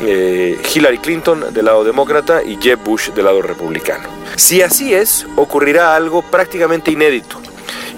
eh, 0.00 0.60
Hillary 0.74 0.98
Clinton 0.98 1.52
del 1.52 1.64
lado 1.64 1.84
demócrata 1.84 2.42
y 2.42 2.56
Jeb 2.60 2.80
Bush 2.82 3.10
del 3.10 3.24
lado 3.24 3.42
republicano. 3.42 4.08
Si 4.36 4.62
así 4.62 4.94
es, 4.94 5.26
ocurrirá 5.36 5.94
algo 5.94 6.22
prácticamente 6.22 6.90
inédito. 6.90 7.40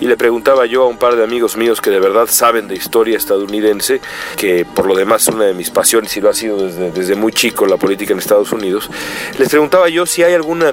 Y 0.00 0.06
le 0.06 0.16
preguntaba 0.16 0.66
yo 0.66 0.82
a 0.82 0.88
un 0.88 0.96
par 0.96 1.14
de 1.14 1.22
amigos 1.22 1.56
míos 1.56 1.80
que 1.80 1.90
de 1.90 2.00
verdad 2.00 2.26
saben 2.28 2.66
de 2.66 2.74
historia 2.74 3.16
estadounidense, 3.16 4.00
que 4.36 4.64
por 4.64 4.86
lo 4.86 4.96
demás 4.96 5.22
es 5.22 5.34
una 5.34 5.44
de 5.44 5.54
mis 5.54 5.70
pasiones 5.70 6.16
y 6.16 6.20
lo 6.20 6.28
ha 6.28 6.34
sido 6.34 6.56
desde, 6.56 6.90
desde 6.90 7.14
muy 7.14 7.32
chico 7.32 7.66
la 7.66 7.76
política 7.76 8.12
en 8.12 8.18
Estados 8.18 8.50
Unidos, 8.50 8.90
les 9.38 9.48
preguntaba 9.48 9.88
yo 9.88 10.04
si 10.04 10.24
hay 10.24 10.34
algún 10.34 10.64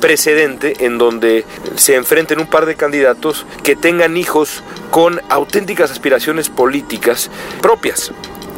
precedente 0.00 0.86
en 0.86 0.96
donde 0.96 1.44
se 1.76 1.96
enfrenten 1.96 2.40
un 2.40 2.46
par 2.46 2.64
de 2.64 2.76
candidatos 2.76 3.44
que 3.62 3.76
tengan 3.76 4.16
hijos 4.16 4.62
con 4.90 5.20
auténticas 5.28 5.90
aspiraciones 5.90 6.48
políticas 6.48 7.30
propias. 7.60 8.10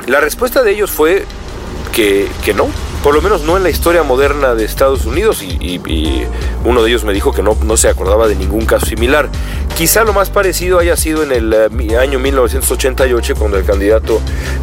La 0.06 0.20
respuesta 0.20 0.62
de 0.62 0.70
ellos 0.70 0.92
fue 0.92 1.24
que, 1.92 2.54
no, 2.54 2.68
por 3.02 3.14
lo 3.14 3.22
menos 3.22 3.42
no 3.42 3.56
en 3.56 3.62
la 3.62 3.70
historia 3.70 4.02
moderna 4.02 4.54
de 4.54 4.64
Estados 4.64 5.06
Unidos 5.06 5.42
y, 5.42 5.80
uno 6.64 6.82
de 6.82 6.90
ellos 6.90 7.04
me 7.04 7.12
dijo 7.14 7.32
que 7.32 7.42
no, 7.42 7.56
no, 7.64 7.76
se 7.76 7.88
acordaba 7.88 8.28
de 8.28 8.34
ningún 8.34 8.66
caso 8.66 8.86
similar. 8.86 9.28
Quizá 9.76 10.04
lo 10.04 10.12
más 10.12 10.28
parecido 10.28 10.78
haya 10.78 10.96
sido 10.96 11.22
en 11.22 11.32
el 11.32 11.52
eh, 11.52 11.96
año 11.96 12.18
1988 12.18 13.34
cuando 13.36 13.56
el 13.56 13.64
candidato 13.64 14.20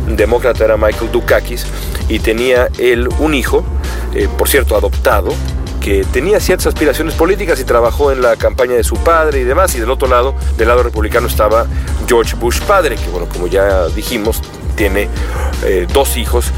demócrata 0.07 0.63
era 0.63 0.77
Michael 0.77 1.11
Dukakis 1.11 1.65
y 2.07 2.19
tenía 2.19 2.69
él 2.77 3.09
un 3.19 3.33
hijo, 3.33 3.63
eh, 4.13 4.27
por 4.37 4.47
cierto 4.47 4.75
adoptado, 4.75 5.33
que 5.81 6.03
tenía 6.03 6.39
ciertas 6.39 6.67
aspiraciones 6.67 7.15
políticas 7.15 7.59
y 7.59 7.63
trabajó 7.63 8.11
en 8.11 8.21
la 8.21 8.35
campaña 8.35 8.75
de 8.75 8.83
su 8.83 8.95
padre 8.97 9.39
y 9.39 9.43
demás. 9.43 9.73
Y 9.75 9.79
del 9.79 9.89
otro 9.89 10.07
lado, 10.07 10.35
del 10.57 10.67
lado 10.67 10.83
republicano, 10.83 11.27
estaba 11.27 11.65
George 12.07 12.35
Bush 12.35 12.61
padre, 12.61 12.95
que 12.95 13.09
bueno, 13.09 13.27
como 13.31 13.47
ya 13.47 13.87
dijimos, 13.87 14.41
tiene 14.75 15.09
eh, 15.63 15.87
dos 15.91 16.17
hijos 16.17 16.51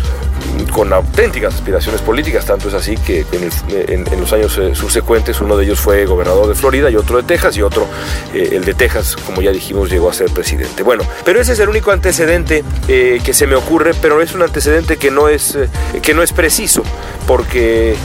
con 0.65 0.91
auténticas 0.93 1.55
aspiraciones 1.55 2.01
políticas, 2.01 2.45
tanto 2.45 2.67
es 2.67 2.73
así 2.73 2.95
que 2.95 3.25
en, 3.31 4.19
los 4.19 4.33
años 4.33 4.57
eh, 4.57 4.75
subsecuentes 4.75 5.41
uno 5.41 5.57
de 5.57 5.65
ellos 5.65 5.79
fue 5.79 6.05
gobernador 6.05 6.47
de 6.47 6.55
Florida 6.55 6.89
y 6.89 6.95
otro 6.95 7.17
de 7.17 7.23
Texas 7.23 7.57
y 7.57 7.61
otro, 7.61 7.87
eh, 8.33 8.49
el 8.53 8.65
de 8.65 8.73
Texas, 8.73 9.15
como 9.15 9.41
ya 9.41 9.51
dijimos, 9.51 9.89
llegó 9.89 10.09
a 10.09 10.13
ser 10.13 10.31
presidente. 10.31 10.83
Bueno, 10.83 11.03
pero 11.25 11.39
ese 11.39 11.53
es 11.53 11.59
el 11.59 11.69
único 11.69 11.91
antecedente 11.91 12.63
que 12.87 13.33
se 13.33 13.47
me 13.47 13.55
ocurre, 13.55 13.93
pero 14.01 14.21
es 14.21 14.33
un 14.33 14.41
antecedente 14.41 14.97
que 14.97 15.11
no 15.11 15.29
es, 15.29 15.57
que 16.01 16.13
no 16.13 16.23
es 16.23 16.33
preciso, 16.33 16.83
porque 17.27 17.95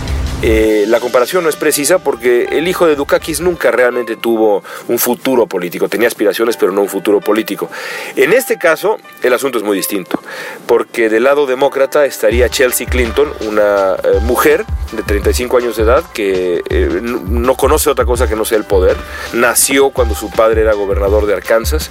eh, 0.43 0.85
la 0.89 1.01
comparación 1.01 1.45
no 1.45 1.51
es 1.51 1.57
precisa 1.57 1.99
porque 1.99 2.45
el 2.53 2.69
hijo 2.69 2.87
de 2.87 2.97
Dukakis 2.97 3.41
nunca 3.41 3.71
realmente 3.71 4.17
tuvo 4.17 4.63
un 4.89 4.99
futuro 4.99 5.47
político, 5.47 5.89
tenía 5.89 6.09
aspiraciones 6.09 6.57
pero 6.57 6.73
no 6.73 6.83
un 6.83 6.89
futuro 6.89 7.21
político. 7.21 7.71
En 8.17 8.33
este 8.33 8.59
caso 8.59 8.99
el 9.23 9.33
asunto 9.33 9.59
es 9.59 9.65
muy 9.65 9.77
distinto, 9.77 10.21
porque 10.67 11.09
del 11.09 11.25
lado 11.25 11.47
demócrata 11.47 12.05
estaría 12.05 12.49
Chelsea 12.49 12.87
Clinton, 12.87 13.33
una 13.47 13.95
eh, 13.95 14.19
mujer 14.23 14.65
de 14.93 15.03
35 15.03 15.57
años 15.57 15.77
de 15.77 15.83
edad 15.83 16.05
que 16.13 16.63
eh, 16.69 17.01
no 17.03 17.57
conoce 17.57 17.91
otra 17.91 18.05
cosa 18.05 18.29
que 18.29 18.37
no 18.37 18.45
sea 18.45 18.59
el 18.59 18.65
poder, 18.65 18.97
nació 19.33 19.91
cuando 19.91 20.15
su 20.15 20.31
padre 20.31 20.63
era 20.63 20.75
gobernador 20.75 21.27
de 21.27 21.35
Arkansas, 21.35 21.91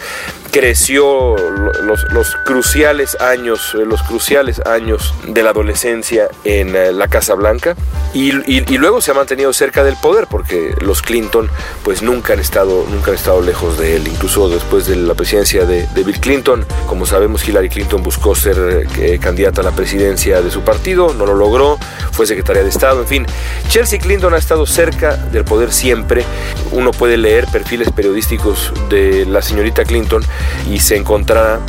creció 0.54 1.36
los, 1.82 2.06
los 2.14 2.36
cruciales 2.46 3.20
años, 3.20 3.74
los 3.74 4.02
cruciales 4.04 4.62
años 4.66 5.14
de 5.28 5.44
la 5.44 5.50
adolescencia 5.50 6.30
en 6.46 6.98
la 6.98 7.08
Casa 7.10 7.34
Blanca 7.34 7.76
y 8.14 8.24
y, 8.48 8.78
luego 8.78 9.02
se 9.02 9.12
ha 9.12 9.14
mantenido 9.14 9.52
cerca 9.54 9.84
del 9.84 9.96
poder 9.98 10.28
porque 10.30 10.76
los 10.82 11.02
Clinton 11.02 11.50
pues 11.84 12.02
nunca 12.02 12.34
han 12.34 12.40
estado, 12.40 12.86
nunca 12.90 13.12
han 13.12 13.16
estado 13.16 13.42
lejos 13.42 13.78
de 13.78 13.96
él. 13.96 14.08
Incluso 14.08 14.48
después 14.50 14.86
de 14.86 14.96
la 14.96 15.14
presidencia 15.14 15.66
de, 15.66 15.88
Bill 16.04 16.20
Clinton, 16.20 16.66
como 16.88 17.06
sabemos 17.06 17.48
Hillary 17.48 17.70
Clinton 17.70 18.04
buscó 18.04 18.36
ser 18.36 18.88
eh, 18.98 19.20
candidata 19.20 19.62
a 19.62 19.64
la 19.64 19.72
presidencia 19.72 20.42
de 20.42 20.52
su 20.52 20.62
partido, 20.62 21.14
no 21.14 21.26
lo 21.26 21.36
logró, 21.36 21.78
fue 22.12 22.28
secretaria 22.28 22.64
de 22.64 22.70
Estado, 22.70 23.02
en 23.02 23.08
fin. 23.08 23.26
Chelsea 23.70 24.00
Clinton 24.00 24.34
ha 24.34 24.38
estado 24.38 24.66
cerca 24.66 25.16
del 25.16 25.46
poder 25.46 25.72
siempre. 25.72 26.24
Uno 26.72 26.92
puede 26.92 27.18
leer 27.18 27.48
perfiles 27.48 27.92
periodísticos 27.92 28.72
de 28.90 29.26
la 29.26 29.42
señorita 29.42 29.86
Clinton 29.86 30.24
y 30.70 30.80
se 30.80 30.98
encontrará 30.98 31.60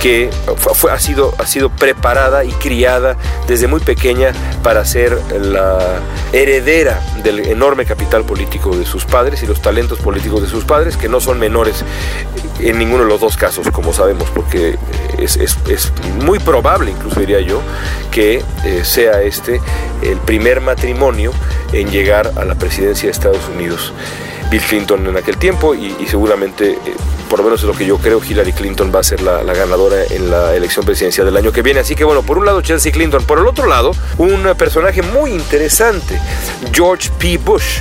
que 0.00 0.30
fue, 0.56 0.92
ha, 0.92 0.98
sido, 0.98 1.34
ha 1.38 1.46
sido 1.46 1.70
preparada 1.70 2.44
y 2.44 2.50
criada 2.52 3.16
desde 3.46 3.66
muy 3.66 3.80
pequeña 3.80 4.32
para 4.62 4.84
ser 4.84 5.18
la 5.40 6.00
heredera 6.32 7.00
del 7.22 7.40
enorme 7.40 7.84
capital 7.84 8.24
político 8.24 8.76
de 8.76 8.84
sus 8.84 9.04
padres 9.04 9.42
y 9.42 9.46
los 9.46 9.62
talentos 9.62 9.98
políticos 9.98 10.42
de 10.42 10.48
sus 10.48 10.64
padres, 10.64 10.96
que 10.96 11.08
no 11.08 11.20
son 11.20 11.38
menores 11.38 11.84
en 12.60 12.78
ninguno 12.78 13.04
de 13.04 13.08
los 13.08 13.20
dos 13.20 13.36
casos, 13.36 13.70
como 13.70 13.92
sabemos, 13.92 14.28
porque 14.30 14.76
es, 15.18 15.36
es, 15.36 15.92
muy 16.22 16.38
probable, 16.38 16.90
incluso 16.90 17.20
diría 17.20 17.40
yo, 17.40 17.60
que 18.10 18.42
eh, 18.64 18.80
sea 18.84 19.22
este 19.22 19.60
el 20.02 20.18
primer 20.18 20.60
matrimonio 20.60 21.32
en 21.72 21.90
llegar 21.90 22.32
a 22.36 22.44
la 22.44 22.54
presidencia 22.54 23.06
de 23.06 23.12
Estados 23.12 23.48
Unidos. 23.54 23.92
Clinton 24.62 25.06
en 25.06 25.16
aquel 25.16 25.36
tiempo 25.36 25.74
y, 25.74 25.94
seguramente, 26.06 26.72
eh, 26.72 26.94
por 27.28 27.40
lo 27.40 27.44
menos 27.44 27.60
es 27.60 27.66
lo 27.66 27.74
que 27.74 27.86
yo 27.86 27.98
creo, 27.98 28.22
Hillary 28.22 28.52
Clinton 28.52 28.92
va 28.94 29.00
a 29.00 29.02
ser 29.02 29.22
la, 29.22 29.42
ganadora 29.42 30.04
en 30.10 30.30
la 30.30 30.54
elección 30.54 30.84
presidencial 30.84 31.26
del 31.26 31.36
año 31.36 31.52
que 31.52 31.62
viene. 31.62 31.80
Así 31.80 31.94
que 31.94 32.04
bueno, 32.04 32.22
por 32.22 32.38
un 32.38 32.46
lado 32.46 32.60
Chelsea 32.60 32.92
Clinton, 32.92 33.24
por 33.24 33.38
el 33.38 33.46
otro 33.46 33.66
lado 33.66 33.92
un 34.18 34.42
personaje 34.56 35.02
muy 35.02 35.32
interesante, 35.32 36.20
George 36.72 37.10
P. 37.18 37.38
Bush, 37.38 37.80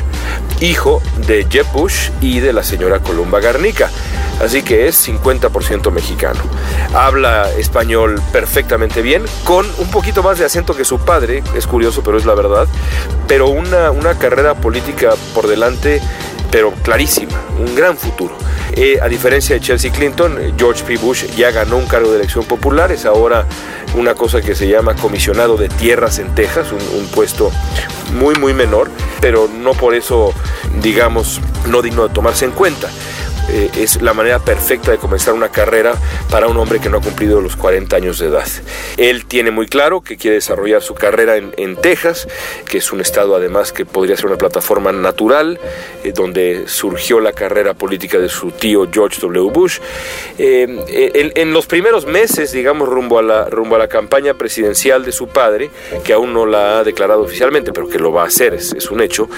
hijo 0.61 1.01
de 1.27 1.45
Jeb 1.49 1.65
Bush 1.73 2.09
y 2.21 2.39
de 2.39 2.53
la 2.53 2.63
señora 2.63 2.99
Columba 2.99 3.39
Garnica. 3.39 3.89
Así 4.41 4.63
que 4.63 4.87
es 4.87 5.07
50% 5.07 5.91
mexicano. 5.91 6.39
Habla 6.93 7.51
español 7.51 8.21
perfectamente 8.31 9.01
bien, 9.01 9.23
con 9.43 9.65
un 9.77 9.89
poquito 9.91 10.23
más 10.23 10.39
de 10.39 10.45
acento 10.45 10.75
que 10.75 10.85
su 10.85 10.99
padre, 10.99 11.43
es 11.55 11.67
curioso, 11.67 12.01
pero 12.03 12.17
es 12.17 12.25
la 12.25 12.33
verdad, 12.33 12.67
pero 13.27 13.47
una, 13.47 13.91
una 13.91 14.17
carrera 14.17 14.55
política 14.55 15.13
por 15.33 15.47
delante 15.47 16.01
pero 16.53 16.71
clarísima, 16.83 17.41
un 17.59 17.73
gran 17.73 17.97
futuro. 17.97 18.37
Eh, 18.73 18.99
a 19.01 19.07
diferencia 19.07 19.55
de 19.55 19.61
Chelsea 19.61 19.91
Clinton, 19.91 20.53
George 20.55 20.83
P. 20.83 20.97
Bush 20.97 21.25
ya 21.35 21.49
ganó 21.49 21.77
un 21.77 21.87
cargo 21.87 22.11
de 22.11 22.17
elección 22.17 22.45
popular, 22.45 22.91
es 22.91 23.05
ahora 23.07 23.47
una 23.95 24.13
cosa 24.13 24.39
que 24.39 24.53
se 24.53 24.67
llama 24.67 24.93
comisionado 24.93 25.57
de 25.57 25.67
tierras 25.67 26.19
en 26.19 26.35
Texas, 26.35 26.67
un 26.71 27.07
puesto 27.07 27.51
muy 28.13 28.35
muy 28.35 28.53
menor, 28.53 28.91
pero 29.19 29.47
no 29.47 29.73
por 29.73 29.95
eso, 29.95 30.31
digamos, 30.79 31.41
no 31.65 31.81
digno 31.81 32.07
de 32.07 32.13
tomarse 32.13 32.45
en 32.45 32.51
cuenta. 32.51 32.87
Eh, 33.49 33.69
es 33.75 34.01
la 34.01 34.13
manera 34.13 34.39
perfecta 34.39 34.91
de 34.91 34.97
comenzar 34.97 35.33
una 35.33 35.49
carrera 35.49 35.95
para 36.31 36.47
un 36.47 36.55
hombre 36.57 36.79
que 36.79 36.89
no 36.89 36.97
ha 36.97 37.01
cumplido 37.01 37.41
los 37.41 37.57
40 37.57 37.95
años 37.95 38.17
de 38.17 38.27
edad. 38.27 38.47
Él 38.97 39.25
tiene 39.25 39.51
muy 39.51 39.67
claro 39.67 40.01
que 40.01 40.15
quiere 40.15 40.35
desarrollar 40.35 40.81
su 40.81 40.95
carrera 40.95 41.35
en, 41.35 41.75
Texas, 41.75 42.27
que 42.69 42.77
es 42.77 42.91
un 42.93 43.01
estado 43.01 43.35
además 43.35 43.73
que 43.73 43.85
podría 43.85 44.15
ser 44.15 44.27
una 44.27 44.37
plataforma 44.37 44.91
natural, 44.93 45.59
eh, 46.03 46.13
donde 46.13 46.63
surgió 46.67 47.19
la 47.19 47.33
carrera 47.33 47.73
política 47.73 48.17
de 48.17 48.29
su 48.29 48.51
tío 48.51 48.87
George 48.91 49.19
W. 49.19 49.51
Bush. 49.51 49.79
Eh, 50.37 51.31
en, 51.35 51.53
los 51.53 51.65
primeros 51.65 52.05
meses, 52.05 52.53
digamos, 52.53 52.87
rumbo 52.87 53.19
a, 53.19 53.21
la, 53.21 53.49
rumbo 53.49 53.75
a 53.75 53.79
la 53.79 53.87
campaña 53.87 54.35
presidencial 54.35 55.03
de 55.03 55.11
su 55.11 55.27
padre, 55.27 55.69
que 56.03 56.13
aún 56.13 56.33
no 56.33 56.45
la 56.45 56.79
ha 56.79 56.83
declarado 56.83 57.23
oficialmente, 57.23 57.73
pero 57.73 57.89
que 57.89 57.99
lo 57.99 58.13
va 58.13 58.23
a 58.23 58.27
hacer, 58.27 58.53
es, 58.53 58.71
es 58.71 58.89
un 58.89 59.01
hecho, 59.01 59.29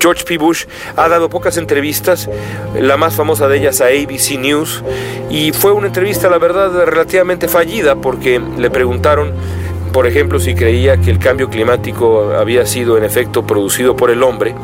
George 0.00 0.24
P. 0.24 0.38
Bush 0.38 0.64
ha 0.96 1.08
dado 1.08 1.28
pocas 1.28 1.56
entrevistas, 1.58 2.28
la 2.74 2.96
más 2.96 3.14
famosa 3.14 3.25
famosa 3.26 3.48
de 3.48 3.58
ellas 3.58 3.80
a 3.80 3.86
ABC 3.86 4.38
News 4.38 4.84
y 5.28 5.50
fue 5.50 5.72
una 5.72 5.88
entrevista, 5.88 6.30
la 6.30 6.38
verdad, 6.38 6.84
relativamente 6.84 7.48
fallida 7.48 7.96
porque 7.96 8.38
le 8.38 8.70
preguntaron 8.70 9.32
por 9.92 10.06
ejemplo, 10.06 10.38
si 10.38 10.54
creía 10.54 10.98
que 10.98 11.10
el 11.10 11.18
cambio 11.18 11.48
climático 11.48 12.34
había 12.38 12.66
sido 12.66 12.96
en 12.98 13.02
efecto 13.02 13.44
producido 13.44 13.96
por 13.96 14.10
el 14.10 14.22
hombre 14.22 14.54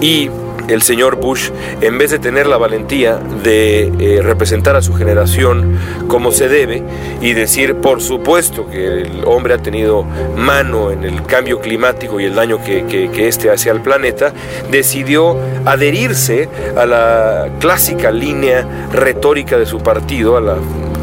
y 0.00 0.30
el 0.70 0.82
señor 0.82 1.16
Bush, 1.16 1.50
en 1.80 1.98
vez 1.98 2.10
de 2.10 2.18
tener 2.18 2.46
la 2.46 2.56
valentía 2.56 3.16
de 3.16 3.92
eh, 3.98 4.22
representar 4.22 4.76
a 4.76 4.82
su 4.82 4.94
generación 4.94 5.78
como 6.06 6.32
se 6.32 6.48
debe 6.48 6.82
y 7.20 7.32
decir, 7.32 7.76
por 7.76 8.00
supuesto, 8.00 8.68
que 8.68 9.02
el 9.02 9.22
hombre 9.26 9.54
ha 9.54 9.58
tenido 9.58 10.04
mano 10.36 10.90
en 10.90 11.04
el 11.04 11.22
cambio 11.24 11.60
climático 11.60 12.20
y 12.20 12.24
el 12.24 12.34
daño 12.34 12.62
que, 12.62 13.10
este 13.28 13.50
hace 13.50 13.70
al 13.70 13.82
planeta, 13.82 14.32
decidió 14.70 15.36
adherirse 15.64 16.48
a 16.76 16.86
la 16.86 17.48
clásica 17.58 18.10
línea 18.10 18.88
retórica 18.92 19.58
de 19.58 19.66
su 19.66 19.78
partido, 19.78 20.36
a 20.36 20.40
la 20.40 20.56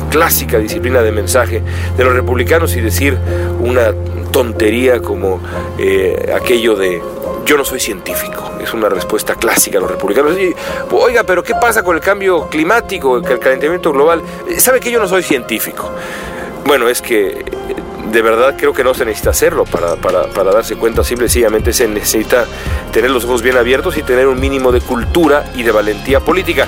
clásica 0.10 0.58
disciplina 0.58 1.02
de 1.02 1.12
mensaje 1.12 1.62
de 1.98 2.04
los 2.04 2.14
republicanos 2.14 2.76
y 2.76 2.82
decir 2.82 3.18
una 3.60 3.94
tontería 4.32 5.00
como 5.00 5.40
eh, 5.78 6.34
aquello 6.36 6.76
de 6.76 7.02
yo 7.48 7.56
no 7.56 7.64
soy 7.64 7.80
científico. 7.80 8.52
Es 8.62 8.74
una 8.74 8.90
respuesta 8.90 9.34
clásica 9.36 9.78
a 9.78 9.82
los 9.82 9.90
republicanos. 9.90 10.36
Oiga, 10.92 11.24
pero 11.24 11.42
¿qué 11.42 11.56
pasa 11.56 11.82
con 11.82 11.96
el 11.96 12.02
cambio 12.02 12.48
climático, 12.50 13.18
el 13.18 13.40
calentamiento 13.40 13.92
global? 13.94 14.22
¿Sabe 14.58 14.82
que 14.82 14.92
yo 14.92 15.00
no 15.00 15.08
soy 15.08 15.24
científico? 15.24 15.90
Bueno, 16.66 16.90
es 16.90 17.02
que 17.02 17.46
de 18.12 18.22
verdad 18.22 18.56
creo 18.58 18.74
que 18.74 18.84
no 18.84 18.94
se 18.94 19.06
necesita 19.06 19.30
hacerlo 19.30 19.64
para, 19.64 19.96
darse 20.52 20.76
cuenta, 20.76 21.04
simplemente 21.04 21.72
se 21.72 21.88
necesita 21.88 22.46
tener 22.92 23.12
los 23.12 23.24
ojos 23.24 23.42
bien 23.42 23.58
abiertos 23.58 23.98
y 23.98 24.04
tener 24.04 24.28
un 24.28 24.40
mínimo 24.40 24.74
de 24.74 24.82
cultura 24.82 25.50
y 25.56 25.64
de 25.64 25.72
valentía 25.72 26.20
política. 26.20 26.68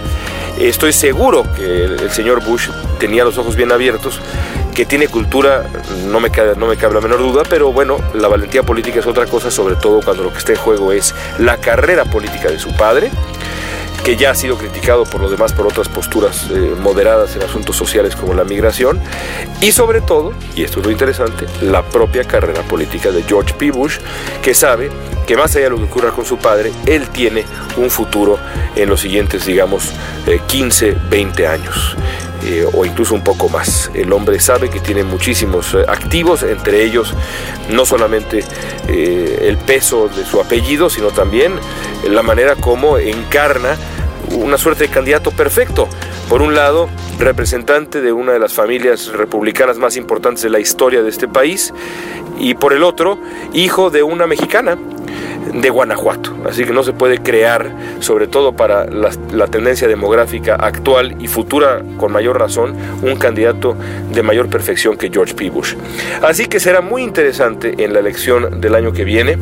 Estoy 0.58 0.94
seguro 0.94 1.44
que 1.56 1.86
el 1.86 2.12
señor 2.12 2.44
Bush 2.46 2.70
tenía 3.00 3.26
los 3.26 3.38
ojos 3.38 3.56
bien 3.58 3.72
abiertos 3.72 4.22
que 4.74 4.86
tiene 4.86 5.08
cultura, 5.08 5.66
no 6.08 6.20
me, 6.20 6.30
cabe, 6.30 6.56
no 6.56 6.68
me 6.68 6.78
cabe 6.78 6.94
la 6.96 7.02
menor 7.02 7.20
duda, 7.20 7.44
pero 7.50 7.72
bueno, 7.72 7.98
la 8.14 8.28
valentía 8.28 8.64
política 8.64 9.00
es 9.00 9.08
otra 9.08 9.26
cosa, 9.26 9.52
sobre 9.52 9.76
todo 9.76 10.02
cuando 10.02 10.24
lo 10.24 10.32
que 10.32 10.40
está 10.40 10.54
en 10.54 10.60
juego 10.60 10.92
es 10.92 11.14
la 11.38 11.58
carrera 11.58 12.06
política 12.06 12.50
de 12.50 12.60
su 12.60 12.74
padre, 12.76 13.12
que 14.04 14.16
ya 14.16 14.32
ha 14.32 14.36
sido 14.36 14.58
criticado 14.58 15.04
por 15.04 15.22
los 15.22 15.32
demás 15.32 15.54
por 15.54 15.68
otras 15.68 15.90
posturas 15.90 16.48
eh, 16.50 16.76
moderadas 16.80 17.36
en 17.36 17.44
asuntos 17.44 17.76
sociales 17.76 18.16
como 18.16 18.34
la 18.34 18.44
migración, 18.44 19.00
y 19.62 19.72
sobre 19.72 20.02
todo, 20.02 20.34
y 20.56 20.64
esto 20.64 20.80
es 20.80 20.86
lo 20.86 20.92
interesante, 20.92 21.46
la 21.62 21.84
propia 21.84 22.24
carrera 22.24 22.62
política 22.64 23.12
de 23.12 23.24
George 23.24 23.54
P. 23.56 23.72
Bush, 23.72 23.98
que 24.42 24.54
sabe 24.54 24.90
que 25.28 25.36
más 25.36 25.56
allá 25.56 25.66
de 25.66 25.70
lo 25.72 25.78
que 25.78 25.84
ocurra 25.84 26.12
con 26.12 26.26
su 26.26 26.38
padre, 26.38 26.72
él 26.86 27.08
tiene 27.10 27.46
un 27.78 27.90
futuro 27.90 28.40
en 28.76 28.90
los 28.90 29.02
siguientes, 29.02 29.46
digamos, 29.46 29.92
15, 30.48 30.90
eh, 30.90 30.98
20 31.10 31.48
años. 31.48 31.96
Eh, 32.44 32.66
o 32.72 32.86
incluso 32.86 33.16
un 33.16 33.24
poco 33.24 33.50
más. 33.50 33.92
El 33.94 34.14
hombre 34.14 34.40
sabe 34.40 34.70
que 34.70 34.80
tiene 34.80 35.04
muchísimos 35.04 35.74
eh, 35.74 35.84
activos, 35.88 36.44
entre 36.44 36.84
ellos 36.84 37.14
no 37.70 37.86
solamente 37.86 38.44
eh, 38.88 39.40
el 39.42 39.58
peso 39.58 40.08
de 40.08 40.26
su 40.26 40.40
apellido, 40.40 40.90
sino 40.90 41.10
también 41.10 41.54
la 42.10 42.24
manera 42.24 42.56
como 42.56 42.98
encarna 42.98 43.78
una 44.32 44.58
suerte 44.58 44.86
de 44.86 44.90
candidato 44.90 45.32
perfecto. 45.32 45.90
Por 46.30 46.42
un 46.42 46.56
lado, 46.56 46.88
representante 47.18 48.00
de 48.02 48.14
una 48.14 48.32
de 48.32 48.40
las 48.40 48.54
familias 48.54 49.08
republicanas 49.08 49.78
más 49.78 49.98
importantes 49.98 50.44
de 50.44 50.50
la 50.50 50.60
historia 50.60 51.02
de 51.02 51.10
este 51.10 51.28
país, 51.28 51.74
y 52.40 52.54
por 52.54 52.72
el 52.72 52.84
otro, 52.84 53.20
hijo 53.52 53.90
de 53.90 54.04
una 54.04 54.28
mexicana 54.28 54.78
de 55.54 55.70
Guanajuato. 55.70 56.36
Así 56.48 56.66
que 56.66 56.72
no 56.72 56.84
se 56.84 56.94
puede 56.94 57.20
crear, 57.20 57.72
sobre 58.00 58.28
todo 58.28 58.54
para 58.54 58.86
la, 58.86 59.48
tendencia 59.48 59.88
demográfica 59.88 60.56
actual 60.56 61.16
y 61.20 61.28
futura 61.28 61.82
con 61.98 62.12
mayor 62.12 62.40
razón, 62.40 62.76
un 63.02 63.16
candidato 63.16 63.76
de 64.12 64.22
mayor 64.22 64.50
perfección 64.50 64.98
que 64.98 65.10
George 65.10 65.34
P. 65.34 65.50
Bush. 65.50 65.76
Así 66.22 66.46
que 66.46 66.60
será 66.60 66.82
muy 66.82 67.04
interesante 67.04 67.84
en 67.84 67.94
la 67.94 68.00
elección 68.00 68.62
del 68.62 68.76
año 68.76 68.94
que 68.94 69.04
viene 69.04 69.38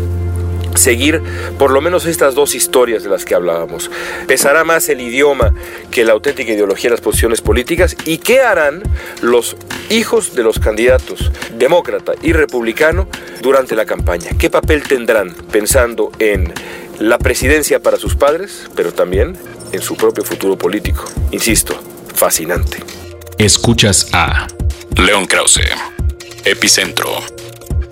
seguir 0.78 1.22
por 1.58 1.72
lo 1.72 1.82
menos 1.82 2.06
estas 2.06 2.36
dos 2.36 2.56
historias 2.56 3.04
de 3.04 3.10
las 3.10 3.26
que 3.26 3.36
hablábamos. 3.36 3.92
Pesará 4.28 4.64
más 4.64 4.90
el 4.90 5.02
idioma 5.02 5.54
que 5.92 6.06
la 6.06 6.14
auténtica 6.14 6.52
ideología 6.52 6.90
de 6.90 6.96
las 6.96 7.02
posiciones 7.02 7.42
políticas 7.42 7.96
y 8.06 8.20
qué 8.20 8.42
harán 8.42 8.84
los 9.22 9.56
hijos 9.90 10.36
de 10.36 10.44
los 10.44 10.60
candidatos 10.60 11.32
demócrata 11.58 12.14
y 12.22 12.34
republicano 12.34 13.08
durante 13.42 13.76
la 13.76 13.86
campaña. 13.86 14.30
¿Qué 14.38 14.50
papel 14.50 14.84
tendrán 14.84 15.34
pensando 15.52 16.12
en 16.20 16.54
la 17.00 17.18
presidencia 17.20 17.80
para 17.80 17.98
sus 17.98 18.16
padres, 18.16 18.70
pero 18.76 18.94
también 18.94 19.38
en 19.72 19.82
su 19.82 19.96
propio 19.96 20.24
futuro 20.24 20.58
político? 20.58 21.06
Insisto, 21.32 21.80
fascinante. 22.14 22.84
Escuchas 23.38 24.10
a 24.14 24.48
León 24.96 25.26
Krause, 25.26 25.62
Epicentro. 26.44 27.10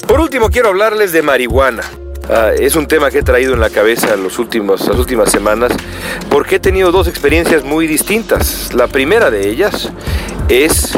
Por 0.08 0.20
último, 0.20 0.50
quiero 0.50 0.70
hablarles 0.70 1.12
de 1.12 1.22
marihuana. 1.22 1.84
Ah, 2.30 2.52
es 2.58 2.76
un 2.76 2.88
tema 2.88 3.12
que 3.12 3.20
he 3.20 3.24
traído 3.24 3.54
en 3.54 3.60
la 3.60 3.70
cabeza 3.70 4.16
en 4.16 4.24
los 4.24 4.40
últimos, 4.40 4.88
las 4.88 4.98
últimas 4.98 5.32
semanas 5.32 5.72
porque 6.30 6.56
he 6.56 6.60
tenido 6.60 6.92
dos 6.92 7.08
experiencias 7.08 7.64
muy 7.64 7.86
distintas. 7.86 8.74
La 8.74 8.88
primera 8.88 9.30
de 9.30 9.48
ellas 9.48 9.92
es 10.50 10.98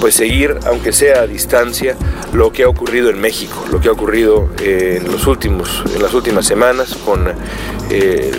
pues 0.00 0.14
seguir, 0.14 0.58
aunque 0.66 0.92
sea 0.92 1.22
a 1.22 1.26
distancia, 1.26 1.96
lo 2.34 2.52
que 2.52 2.64
ha 2.64 2.68
ocurrido 2.68 3.08
en 3.08 3.18
México, 3.18 3.64
lo 3.72 3.80
que 3.80 3.88
ha 3.88 3.92
ocurrido 3.92 4.50
en, 4.62 5.10
los 5.10 5.26
últimos, 5.26 5.82
en 5.94 6.02
las 6.02 6.12
últimas 6.12 6.46
semanas 6.46 6.94
con 7.04 7.26
eh, 7.90 8.30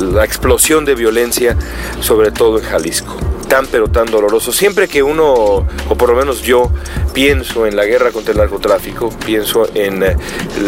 la 0.00 0.24
explosión 0.24 0.86
de 0.86 0.94
violencia, 0.94 1.54
sobre 2.00 2.30
todo 2.30 2.58
en 2.58 2.64
Jalisco 2.64 3.14
tan 3.48 3.66
pero 3.66 3.88
tan 3.88 4.06
doloroso. 4.06 4.52
Siempre 4.52 4.88
que 4.88 5.02
uno, 5.02 5.32
o 5.34 5.94
por 5.96 6.10
lo 6.10 6.14
menos 6.14 6.42
yo, 6.42 6.70
pienso 7.12 7.66
en 7.66 7.76
la 7.76 7.84
guerra 7.84 8.12
contra 8.12 8.32
el 8.32 8.38
narcotráfico, 8.38 9.10
pienso 9.24 9.68
en 9.74 10.02
eh, 10.02 10.16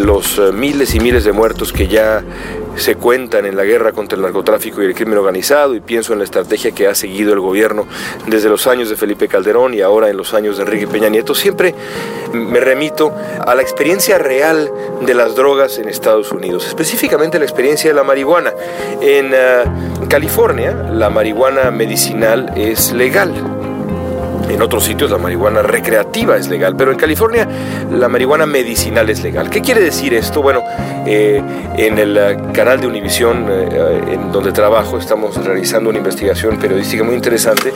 los 0.03 0.38
eh, 0.38 0.53
miles 0.53 0.95
y 0.95 1.01
miles 1.01 1.25
de 1.25 1.33
muertos 1.33 1.73
que 1.73 1.87
ya 1.87 2.25
se 2.77 2.97
cuentan 2.97 3.47
en 3.47 3.57
la 3.57 3.65
guerra 3.65 3.93
contra 3.93 4.17
el 4.17 4.23
narcotráfico 4.23 4.83
y 4.83 4.87
el 4.87 4.95
crimen 4.95 5.19
organizado 5.19 5.75
y 5.75 5.81
pienso 5.81 6.13
en 6.13 6.19
la 6.19 6.25
estrategia 6.25 6.73
que 6.73 6.87
ha 6.87 6.95
seguido 6.95 7.33
el 7.33 7.41
gobierno 7.41 7.87
desde 8.27 8.49
los 8.49 8.67
años 8.67 8.89
de 8.89 8.97
Felipe 8.97 9.29
Calderón 9.29 9.75
y 9.75 9.81
ahora 9.81 10.09
en 10.09 10.17
los 10.17 10.35
años 10.35 10.57
de 10.57 10.65
Enrique 10.65 10.87
Peña 10.87 11.09
Nieto, 11.09 11.35
siempre 11.35 11.75
me 12.33 12.61
remito 12.61 13.13
a 13.45 13.55
la 13.55 13.63
experiencia 13.63 14.19
real 14.19 14.71
de 15.01 15.15
las 15.15 15.35
drogas 15.35 15.79
en 15.79 15.89
Estados 15.89 16.33
Unidos, 16.33 16.67
específicamente 16.67 17.39
la 17.39 17.45
experiencia 17.45 17.91
de 17.91 17.95
la 17.95 18.05
marihuana. 18.05 18.53
En 19.01 19.33
eh, 19.35 19.65
California, 20.09 20.73
la 20.73 21.11
marihuana 21.11 21.71
medicinal 21.71 22.53
es 22.57 22.93
legal 22.93 23.70
en 24.51 24.63
otros 24.63 24.85
sitios 24.85 25.11
la 25.11 25.19
marihuana 25.19 25.63
recreativa 25.63 26.37
es 26.37 26.49
legal, 26.49 26.75
pero 26.77 26.91
en 26.91 26.99
California 26.99 27.49
la 27.91 28.09
marihuana 28.09 28.47
medicinal 28.47 29.09
es 29.11 29.23
legal. 29.23 29.49
¿Qué 29.49 29.61
quiere 29.61 29.81
decir 29.81 30.15
esto? 30.15 30.43
Bueno, 30.43 30.63
eh, 31.07 31.43
en 31.77 31.99
el 31.99 32.17
eh, 32.17 32.37
canal 32.53 32.81
de 32.81 32.87
Univisión, 32.87 33.47
eh, 33.49 34.01
en 34.13 34.33
donde 34.33 34.53
trabajo, 34.53 34.99
estamos 34.99 35.37
realizando 35.45 35.91
una 35.91 35.99
investigación 35.99 36.59
periodística 36.59 37.05
muy 37.05 37.15
interesante 37.15 37.73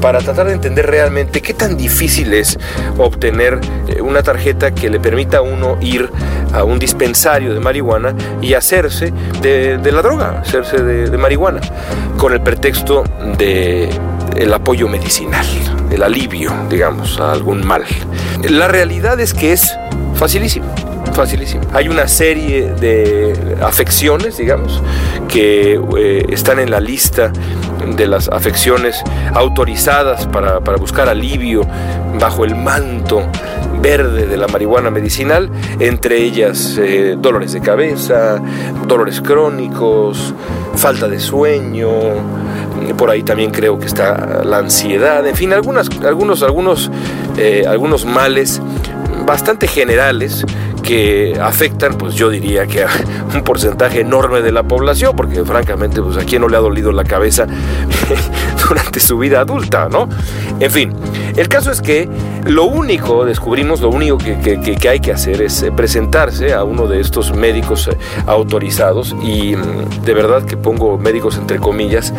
para 0.00 0.20
tratar 0.20 0.46
de 0.46 0.54
entender 0.54 0.86
realmente 0.86 1.40
qué 1.42 1.54
tan 1.54 1.76
difícil 1.76 2.32
es 2.32 2.58
obtener 2.96 3.60
una 4.02 4.22
tarjeta 4.22 4.74
que 4.74 4.88
le 4.88 4.98
permita 4.98 5.38
a 5.38 5.42
uno 5.42 5.76
ir 5.80 6.10
a 6.52 6.64
un 6.64 6.78
dispensario 6.78 7.52
de 7.52 7.60
marihuana 7.60 8.14
y 8.40 8.54
hacerse 8.54 9.12
de, 9.42 9.78
la 9.92 10.02
droga, 10.02 10.40
hacerse 10.40 10.82
de 10.82 11.18
marihuana, 11.18 11.60
con 12.16 12.32
el 12.32 12.40
pretexto 12.40 13.04
de 13.36 13.90
el 14.36 14.54
apoyo 14.54 14.88
medicinal, 14.88 15.44
el 15.90 16.02
alivio, 16.02 16.52
digamos, 16.68 17.18
a 17.20 17.32
algún 17.32 17.66
mal. 17.66 17.84
La 18.48 18.68
realidad 18.68 19.20
es 19.20 19.34
que 19.34 19.52
es 19.52 19.76
facilísimo, 20.14 20.66
facilísimo. 21.12 21.64
Hay 21.72 21.88
una 21.88 22.08
serie 22.08 22.72
de 22.72 23.56
afecciones, 23.62 24.38
digamos, 24.38 24.82
que 25.28 25.80
eh, 25.98 26.26
están 26.30 26.58
en 26.58 26.70
la 26.70 26.80
lista 26.80 27.32
de 27.96 28.06
las 28.06 28.28
afecciones 28.28 29.02
autorizadas 29.34 30.26
para, 30.26 30.58
buscar 30.58 31.08
alivio 31.08 31.62
bajo 32.18 32.44
el 32.44 32.54
manto 32.54 33.22
verde 33.80 34.26
de 34.26 34.36
la 34.36 34.46
marihuana 34.48 34.90
medicinal, 34.90 35.50
entre 35.78 36.22
ellas 36.22 36.78
eh, 36.78 37.16
dolores 37.18 37.52
de 37.52 37.60
cabeza, 37.60 38.40
dolores 38.86 39.20
crónicos, 39.20 40.34
falta 40.76 41.08
de 41.08 41.18
sueño, 41.18 41.90
por 42.96 43.10
ahí 43.10 43.22
también 43.22 43.50
creo 43.50 43.78
que 43.78 43.86
está 43.86 44.42
la 44.44 44.58
ansiedad, 44.58 45.26
en 45.26 45.36
fin, 45.36 45.52
algunas, 45.52 45.88
algunos, 46.04 46.42
algunos, 46.42 46.90
eh, 47.36 47.64
algunos 47.66 48.04
males 48.04 48.60
bastante 49.26 49.68
generales 49.68 50.44
que 50.82 51.38
afectan, 51.40 51.94
pues 51.94 52.14
yo 52.14 52.30
diría 52.30 52.66
que 52.66 52.84
a 52.84 52.88
un 53.34 53.42
porcentaje 53.42 54.00
enorme 54.00 54.42
de 54.42 54.52
la 54.52 54.62
población, 54.62 55.14
porque 55.16 55.44
francamente, 55.44 56.02
pues 56.02 56.16
a 56.16 56.24
quién 56.24 56.42
no 56.42 56.48
le 56.48 56.56
ha 56.56 56.60
dolido 56.60 56.92
la 56.92 57.04
cabeza 57.04 57.46
durante 58.70 59.00
su 59.00 59.18
vida 59.18 59.40
adulta, 59.40 59.88
¿no? 59.88 60.08
En 60.60 60.70
fin, 60.70 60.94
el 61.36 61.48
caso 61.48 61.72
es 61.72 61.80
que 61.80 62.08
lo 62.46 62.66
único, 62.66 63.24
descubrimos, 63.24 63.80
lo 63.80 63.90
único 63.90 64.16
que, 64.16 64.78
hay 64.88 65.00
que 65.00 65.12
hacer 65.12 65.42
es 65.42 65.62
eh, 65.62 65.72
presentarse 65.72 66.52
a 66.54 66.62
uno 66.62 66.86
de 66.86 67.00
estos 67.00 67.34
médicos 67.34 67.88
eh, 67.88 67.96
autorizados 68.26 69.16
y 69.22 69.56
mm, 69.56 70.04
de 70.04 70.14
verdad 70.14 70.44
que 70.44 70.56
pongo 70.56 70.98
médicos 70.98 71.36
entre 71.36 71.58
comillas 71.58 72.14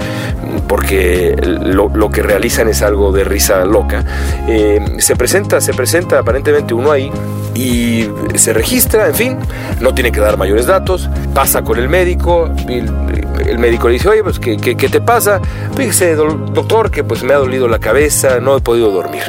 porque 0.68 1.36
lo, 1.42 2.10
que 2.10 2.22
realizan 2.22 2.68
es 2.68 2.82
algo 2.82 3.12
de 3.12 3.24
risa 3.24 3.66
loca. 3.66 4.04
Eh, 4.48 4.80
se 5.00 5.16
presenta, 5.16 5.62
se 5.62 5.74
presenta 5.74 6.20
aparentemente 6.20 6.74
uno 6.74 6.92
ahí 6.92 7.12
y 7.54 8.08
se 8.36 8.54
registra, 8.54 9.08
en 9.08 9.16
fin, 9.16 9.38
no 9.82 9.94
tiene 9.94 10.12
que 10.12 10.20
dar 10.20 10.38
mayores 10.38 10.66
datos, 10.66 11.10
pasa 11.34 11.62
con 11.64 11.78
el 11.78 11.90
médico, 11.90 12.50
el, 12.68 13.60
médico 13.60 13.88
le 13.88 13.96
dice, 13.96 14.08
oye, 14.08 14.24
pues, 14.24 14.40
¿qué, 14.40 14.58
qué, 14.58 14.76
te 14.76 15.02
pasa? 15.02 15.42
Fíjese, 15.76 16.16
doctor, 16.54 16.92
que 16.92 17.04
pues 17.04 17.24
me 17.24 17.34
ha 17.34 17.38
dolido 17.38 17.68
la 17.68 17.80
cabeza, 17.80 18.40
no 18.40 18.58
he 18.58 18.62
podido 18.62 18.92
dormir. 18.92 19.24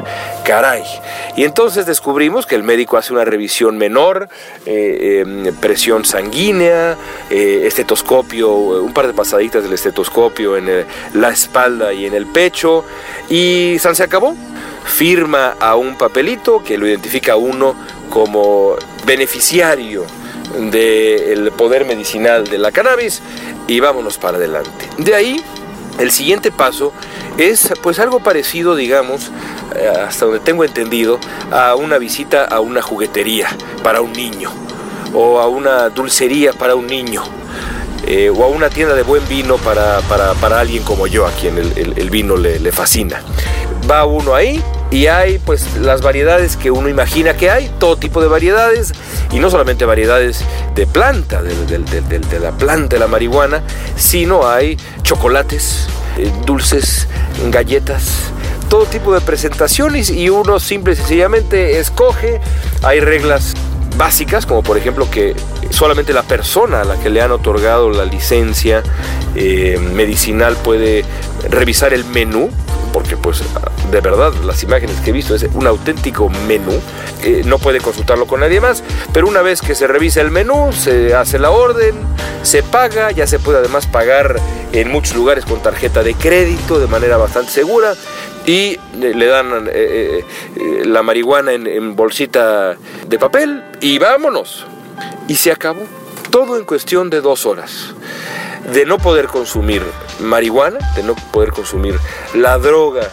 Caray. 0.45 0.83
Y 1.37 1.45
entonces 1.45 1.87
descubrimos 1.87 2.47
que 2.47 2.55
el 2.55 2.63
médico 2.63 2.97
hace 2.97 3.13
una 3.13 3.25
revisión 3.25 3.79
menor, 3.79 4.29
eh, 4.67 5.23
em, 5.25 5.55
presión 5.57 6.05
sanguínea, 6.05 6.97
eh, 7.31 7.63
estetoscopio, 7.67 8.51
un 8.51 8.93
par 8.93 9.07
de 9.07 9.15
pasaditas 9.15 9.63
del 9.63 9.73
estetoscopio 9.73 10.57
en 10.57 10.87
la 11.15 11.31
espalda 11.31 11.93
y 11.93 12.07
en 12.07 12.15
el 12.15 12.27
pecho, 12.27 12.85
y 13.29 13.77
San 13.79 13.95
se 13.95 14.03
acabó 14.03 14.35
firma 14.85 15.55
a 15.61 15.77
un 15.77 15.97
papelito 15.97 16.63
que 16.63 16.77
lo 16.77 16.87
identifica 16.87 17.33
a 17.33 17.37
uno 17.37 17.75
como 18.11 18.77
beneficiario 19.07 20.05
del 20.71 21.51
poder 21.53 21.85
medicinal 21.85 22.47
de 22.47 22.59
la 22.59 22.73
cannabis 22.73 23.23
y 23.67 23.81
vámonos 23.81 24.19
para 24.19 24.37
adelante. 24.37 24.89
De 24.99 25.15
ahí, 25.15 25.43
el 25.99 26.11
siguiente 26.11 26.51
paso 26.51 26.93
es 27.39 27.73
pues 27.83 27.99
algo 27.99 28.21
parecido, 28.21 28.77
digamos, 28.77 29.31
eh, 29.75 29.89
hasta 29.89 30.27
donde 30.27 30.41
tengo 30.41 30.65
entendido, 30.65 31.19
a 31.51 31.75
una 31.75 31.99
visita 31.99 32.45
a 32.45 32.61
una 32.61 32.83
juguetería 32.83 33.49
para 33.83 34.01
un 34.01 34.13
niño 34.13 34.51
o 35.15 35.41
a 35.41 35.49
una 35.49 35.89
dulcería 35.91 36.53
para 36.53 36.75
un 36.75 36.87
niño. 36.87 37.23
Eh, 38.05 38.31
o 38.31 38.43
a 38.43 38.49
una 38.49 38.69
tienda 38.69 38.97
de 38.97 39.05
buen 39.05 39.27
vino 39.29 39.59
para, 39.59 40.01
para, 40.01 40.59
alguien 40.59 40.83
como 40.83 41.07
yo, 41.07 41.25
a 41.25 41.31
quien 41.31 41.57
el, 41.57 42.11
vino 42.11 42.37
le, 42.37 42.59
le 42.59 42.73
fascina. 42.73 43.23
Va 43.91 44.05
uno 44.05 44.35
ahí, 44.35 44.63
y 44.93 45.07
hay 45.07 45.39
pues 45.39 45.77
las 45.79 46.03
variedades 46.03 46.57
que 46.59 46.71
uno 46.71 46.89
imagina 46.89 47.35
que 47.35 47.51
hay, 47.51 47.71
todo 47.79 47.97
tipo 47.97 48.21
de 48.21 48.29
variedades 48.29 48.93
y 49.33 49.41
no 49.41 49.51
solamente 49.51 49.87
variedades 49.87 50.45
de 50.75 50.87
planta, 50.87 51.43
de, 51.43 52.39
la 52.39 52.53
planta 52.53 52.97
de 52.97 53.01
la 53.01 53.07
marihuana, 53.07 53.63
sino 53.97 54.47
hay 54.47 54.77
chocolates, 55.03 55.89
eh, 56.19 56.31
dulces, 56.45 57.09
galletas, 57.51 58.33
todo 58.69 58.85
tipo 58.85 59.15
de 59.15 59.23
presentaciones 59.23 60.11
y 60.11 60.29
uno 60.29 60.61
simple 60.61 60.93
y 60.93 60.97
sencillamente 60.97 61.81
escoge, 61.81 62.41
hay 62.83 63.01
reglas 63.01 63.55
básicas, 63.97 64.45
como 64.45 64.63
por 64.63 64.77
ejemplo 64.77 65.11
que 65.11 65.35
solamente 65.71 66.13
la 66.13 66.23
persona 66.23 66.83
a 66.83 66.85
la 66.85 66.97
que 66.97 67.09
le 67.09 67.23
han 67.23 67.33
otorgado 67.33 67.91
la 67.91 68.05
licencia 68.05 68.83
eh, 69.35 69.79
medicinal 69.95 70.57
puede 70.57 71.05
revisar 71.49 71.95
el 71.95 72.05
menú, 72.05 72.51
porque 72.93 73.17
pues 73.17 73.43
de 73.93 74.01
verdad 74.01 74.33
las 74.45 74.63
imágenes 74.63 74.97
que 75.01 75.11
he 75.11 75.13
visto 75.13 75.35
es 75.35 75.47
un 75.53 75.67
auténtico 75.67 76.31
menú, 76.49 76.81
eh, 77.23 77.43
no 77.45 77.59
puede 77.59 77.79
consultarlo 77.79 78.27
con 78.27 78.41
nadie 78.41 78.59
más, 78.59 78.83
pero 79.13 79.29
una 79.29 79.43
vez 79.43 79.61
que 79.61 79.75
se 79.75 79.87
revisa 79.87 80.23
el 80.23 80.31
menú, 80.31 80.73
se 80.73 81.15
hace 81.15 81.39
la 81.39 81.51
orden, 81.51 81.95
se 82.43 82.63
paga, 82.63 83.11
ya 83.11 83.27
se 83.27 83.39
puede 83.39 83.59
además 83.59 83.87
pagar 83.87 84.37
en 84.73 84.91
muchos 84.91 85.15
lugares 85.15 85.45
con 85.45 85.61
tarjeta 85.61 86.03
de 86.03 86.15
crédito 86.15 86.81
de 86.81 86.87
manera 86.87 87.19
bastante 87.19 87.53
segura 87.53 87.93
y 88.47 88.79
le 88.99 89.27
dan 89.27 89.69
eh, 89.71 90.25
eh, 90.57 90.83
la 90.87 91.03
marihuana 91.03 91.53
en 91.53 91.95
bolsita 91.95 92.77
de 93.07 93.19
papel 93.19 93.63
y 93.81 93.99
vámonos. 93.99 94.67
Y 95.29 95.37
se 95.37 95.53
acabó. 95.53 95.83
Todo 96.31 96.57
en 96.57 96.65
cuestión 96.65 97.11
de 97.11 97.21
dos 97.21 97.45
horas 97.45 97.95
de 98.73 98.87
no 98.87 98.99
poder 98.99 99.27
consumir 99.27 99.83
marihuana, 100.21 100.79
de 100.95 101.03
no 101.03 101.15
poder 101.15 101.51
consumir 101.51 101.99
la 102.35 102.59
droga 102.59 103.11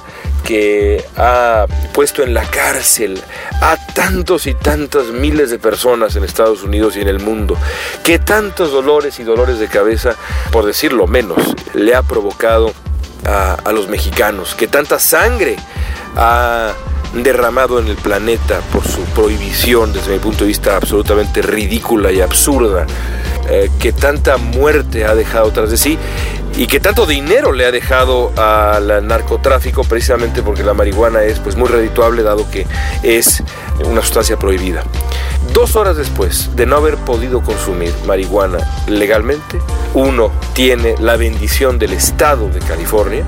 que 0.50 1.06
ha 1.16 1.68
puesto 1.94 2.24
en 2.24 2.34
la 2.34 2.42
cárcel 2.42 3.22
a 3.62 3.78
tantos 3.94 4.48
y 4.48 4.56
tantas 4.56 5.10
miles 5.10 5.52
de 5.52 5.60
personas 5.60 6.16
en 6.16 6.24
Estados 6.24 6.64
Unidos 6.64 6.98
y 6.98 7.02
en 7.02 7.08
el 7.08 7.20
mundo, 7.20 7.56
que 8.04 8.18
tantos 8.18 8.72
dolores 8.72 9.20
y 9.20 9.24
dolores 9.24 9.60
de 9.60 9.68
cabeza, 9.68 10.16
por 10.52 10.66
decirlo 10.66 11.06
menos, 11.06 11.38
le 11.76 11.94
ha 11.94 12.02
provocado 12.02 12.74
a, 13.26 13.72
los 13.72 13.90
mexicanos, 13.90 14.56
que 14.56 14.66
tanta 14.66 14.98
sangre 14.98 15.56
ha 16.16 16.74
derramado 17.14 17.78
en 17.78 17.86
el 17.86 17.98
planeta 17.98 18.60
por 18.74 18.88
su 18.88 19.02
prohibición, 19.14 19.94
desde 19.94 20.14
mi 20.14 20.18
punto 20.18 20.46
de 20.46 20.48
vista 20.48 20.78
absolutamente 20.78 21.44
ridícula 21.44 22.12
y 22.12 22.22
absurda, 22.22 22.88
eh, 23.52 23.70
que 23.80 23.92
tanta 23.92 24.38
muerte 24.38 25.06
ha 25.06 25.14
dejado 25.14 25.52
tras 25.52 25.70
de 25.70 25.78
sí 25.78 26.00
y 26.60 26.68
que 26.68 26.82
tanto 26.82 27.06
dinero 27.06 27.54
le 27.54 27.66
ha 27.66 27.72
dejado 27.72 28.34
al 28.36 29.08
narcotráfico 29.08 29.86
precisamente 29.86 30.44
porque 30.44 30.62
la 30.62 30.74
marihuana 30.74 31.24
es 31.24 31.40
pues 31.40 31.56
muy 31.56 31.70
redituable 31.70 32.22
dado 32.22 32.52
que 32.52 32.68
es 33.02 33.42
una 33.86 34.02
sustancia 34.02 34.38
prohibida. 34.38 34.84
Dos 35.54 35.78
horas 35.78 35.96
después 35.96 36.54
de 36.58 36.66
no 36.66 36.76
haber 36.76 36.98
podido 36.98 37.42
consumir 37.42 37.94
marihuana 38.06 38.58
legalmente, 38.90 39.58
uno 39.94 40.34
tiene 40.52 40.96
la 41.00 41.16
bendición 41.16 41.80
del 41.80 41.94
estado 41.94 42.50
de 42.50 42.60
California 42.60 43.24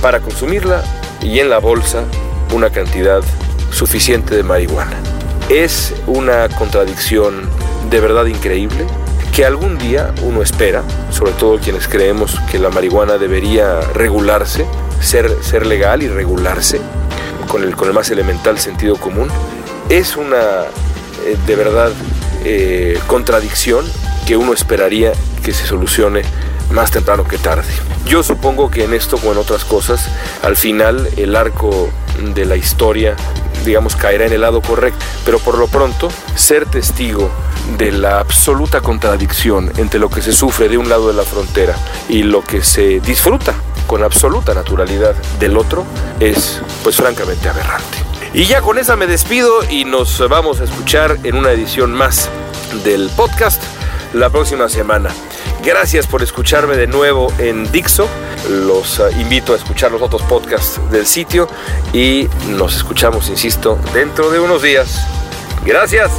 para 0.00 0.18
consumirla 0.18 0.82
y 1.22 1.38
en 1.38 1.50
la 1.50 1.58
bolsa 1.58 2.02
una 2.52 2.70
cantidad 2.70 3.22
suficiente 3.70 4.34
de 4.34 4.42
marihuana. 4.42 4.96
Es 5.48 5.94
una 6.08 6.48
contradicción 6.48 7.48
de 7.90 8.00
verdad 8.00 8.26
increíble 8.26 8.88
que 9.32 9.46
algún 9.46 9.78
día 9.78 10.12
uno 10.22 10.42
espera, 10.42 10.82
sobre 11.10 11.32
todo 11.32 11.58
quienes 11.58 11.88
creemos 11.88 12.38
que 12.50 12.58
la 12.58 12.68
marihuana 12.68 13.16
debería 13.16 13.80
regularse, 13.80 14.66
ser, 15.00 15.34
ser 15.42 15.64
legal 15.64 16.02
y 16.02 16.08
regularse 16.08 16.80
con 17.48 17.62
el, 17.62 17.74
con 17.74 17.88
el 17.88 17.94
más 17.94 18.10
elemental 18.10 18.58
sentido 18.58 18.96
común, 18.96 19.28
es 19.88 20.16
una 20.16 20.64
eh, 21.24 21.36
de 21.46 21.56
verdad 21.56 21.90
eh, 22.44 22.98
contradicción 23.06 23.86
que 24.26 24.36
uno 24.36 24.52
esperaría 24.52 25.12
que 25.42 25.52
se 25.52 25.66
solucione 25.66 26.22
más 26.70 26.90
temprano 26.90 27.26
que 27.26 27.38
tarde. 27.38 27.72
Yo 28.04 28.22
supongo 28.22 28.70
que 28.70 28.84
en 28.84 28.92
esto 28.92 29.16
como 29.16 29.32
en 29.32 29.38
otras 29.38 29.64
cosas, 29.64 30.08
al 30.42 30.56
final 30.56 31.08
el 31.16 31.36
arco 31.36 31.88
de 32.34 32.44
la 32.44 32.56
historia, 32.56 33.16
digamos, 33.64 33.96
caerá 33.96 34.26
en 34.26 34.32
el 34.34 34.42
lado 34.42 34.60
correcto, 34.60 35.04
pero 35.24 35.38
por 35.38 35.56
lo 35.56 35.68
pronto 35.68 36.10
ser 36.34 36.66
testigo 36.66 37.30
de 37.78 37.92
la 37.92 38.20
absoluta 38.20 38.80
contradicción 38.80 39.72
entre 39.76 40.00
lo 40.00 40.10
que 40.10 40.22
se 40.22 40.32
sufre 40.32 40.68
de 40.68 40.78
un 40.78 40.88
lado 40.88 41.08
de 41.08 41.14
la 41.14 41.22
frontera 41.22 41.76
y 42.08 42.22
lo 42.22 42.42
que 42.42 42.62
se 42.62 43.00
disfruta 43.00 43.54
con 43.86 44.02
absoluta 44.02 44.54
naturalidad 44.54 45.14
del 45.38 45.56
otro 45.56 45.84
es 46.20 46.60
pues 46.82 46.96
francamente 46.96 47.48
aberrante. 47.48 47.98
Y 48.34 48.46
ya 48.46 48.62
con 48.62 48.78
esa 48.78 48.96
me 48.96 49.06
despido 49.06 49.62
y 49.68 49.84
nos 49.84 50.26
vamos 50.28 50.60
a 50.60 50.64
escuchar 50.64 51.18
en 51.24 51.36
una 51.36 51.52
edición 51.52 51.92
más 51.92 52.30
del 52.84 53.10
podcast 53.10 53.62
la 54.14 54.30
próxima 54.30 54.68
semana. 54.68 55.10
Gracias 55.62 56.06
por 56.06 56.22
escucharme 56.22 56.76
de 56.76 56.86
nuevo 56.86 57.32
en 57.38 57.70
Dixo. 57.70 58.08
Los 58.48 58.98
uh, 58.98 59.10
invito 59.20 59.52
a 59.52 59.56
escuchar 59.56 59.92
los 59.92 60.02
otros 60.02 60.22
podcasts 60.22 60.80
del 60.90 61.06
sitio 61.06 61.46
y 61.92 62.28
nos 62.48 62.76
escuchamos, 62.76 63.28
insisto, 63.28 63.78
dentro 63.94 64.30
de 64.30 64.40
unos 64.40 64.62
días. 64.62 65.06
Gracias. 65.64 66.10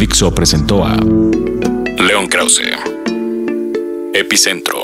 Dixo 0.00 0.34
presentó 0.34 0.82
a 0.82 0.96
León 0.96 2.26
Krause. 2.26 2.72
Epicentro. 4.14 4.78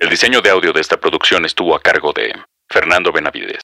El 0.00 0.08
diseño 0.08 0.40
de 0.40 0.48
audio 0.48 0.72
de 0.72 0.80
esta 0.80 0.98
producción 0.98 1.44
estuvo 1.44 1.76
a 1.76 1.82
cargo 1.82 2.14
de 2.14 2.32
Fernando 2.70 3.12
Benavides. 3.12 3.56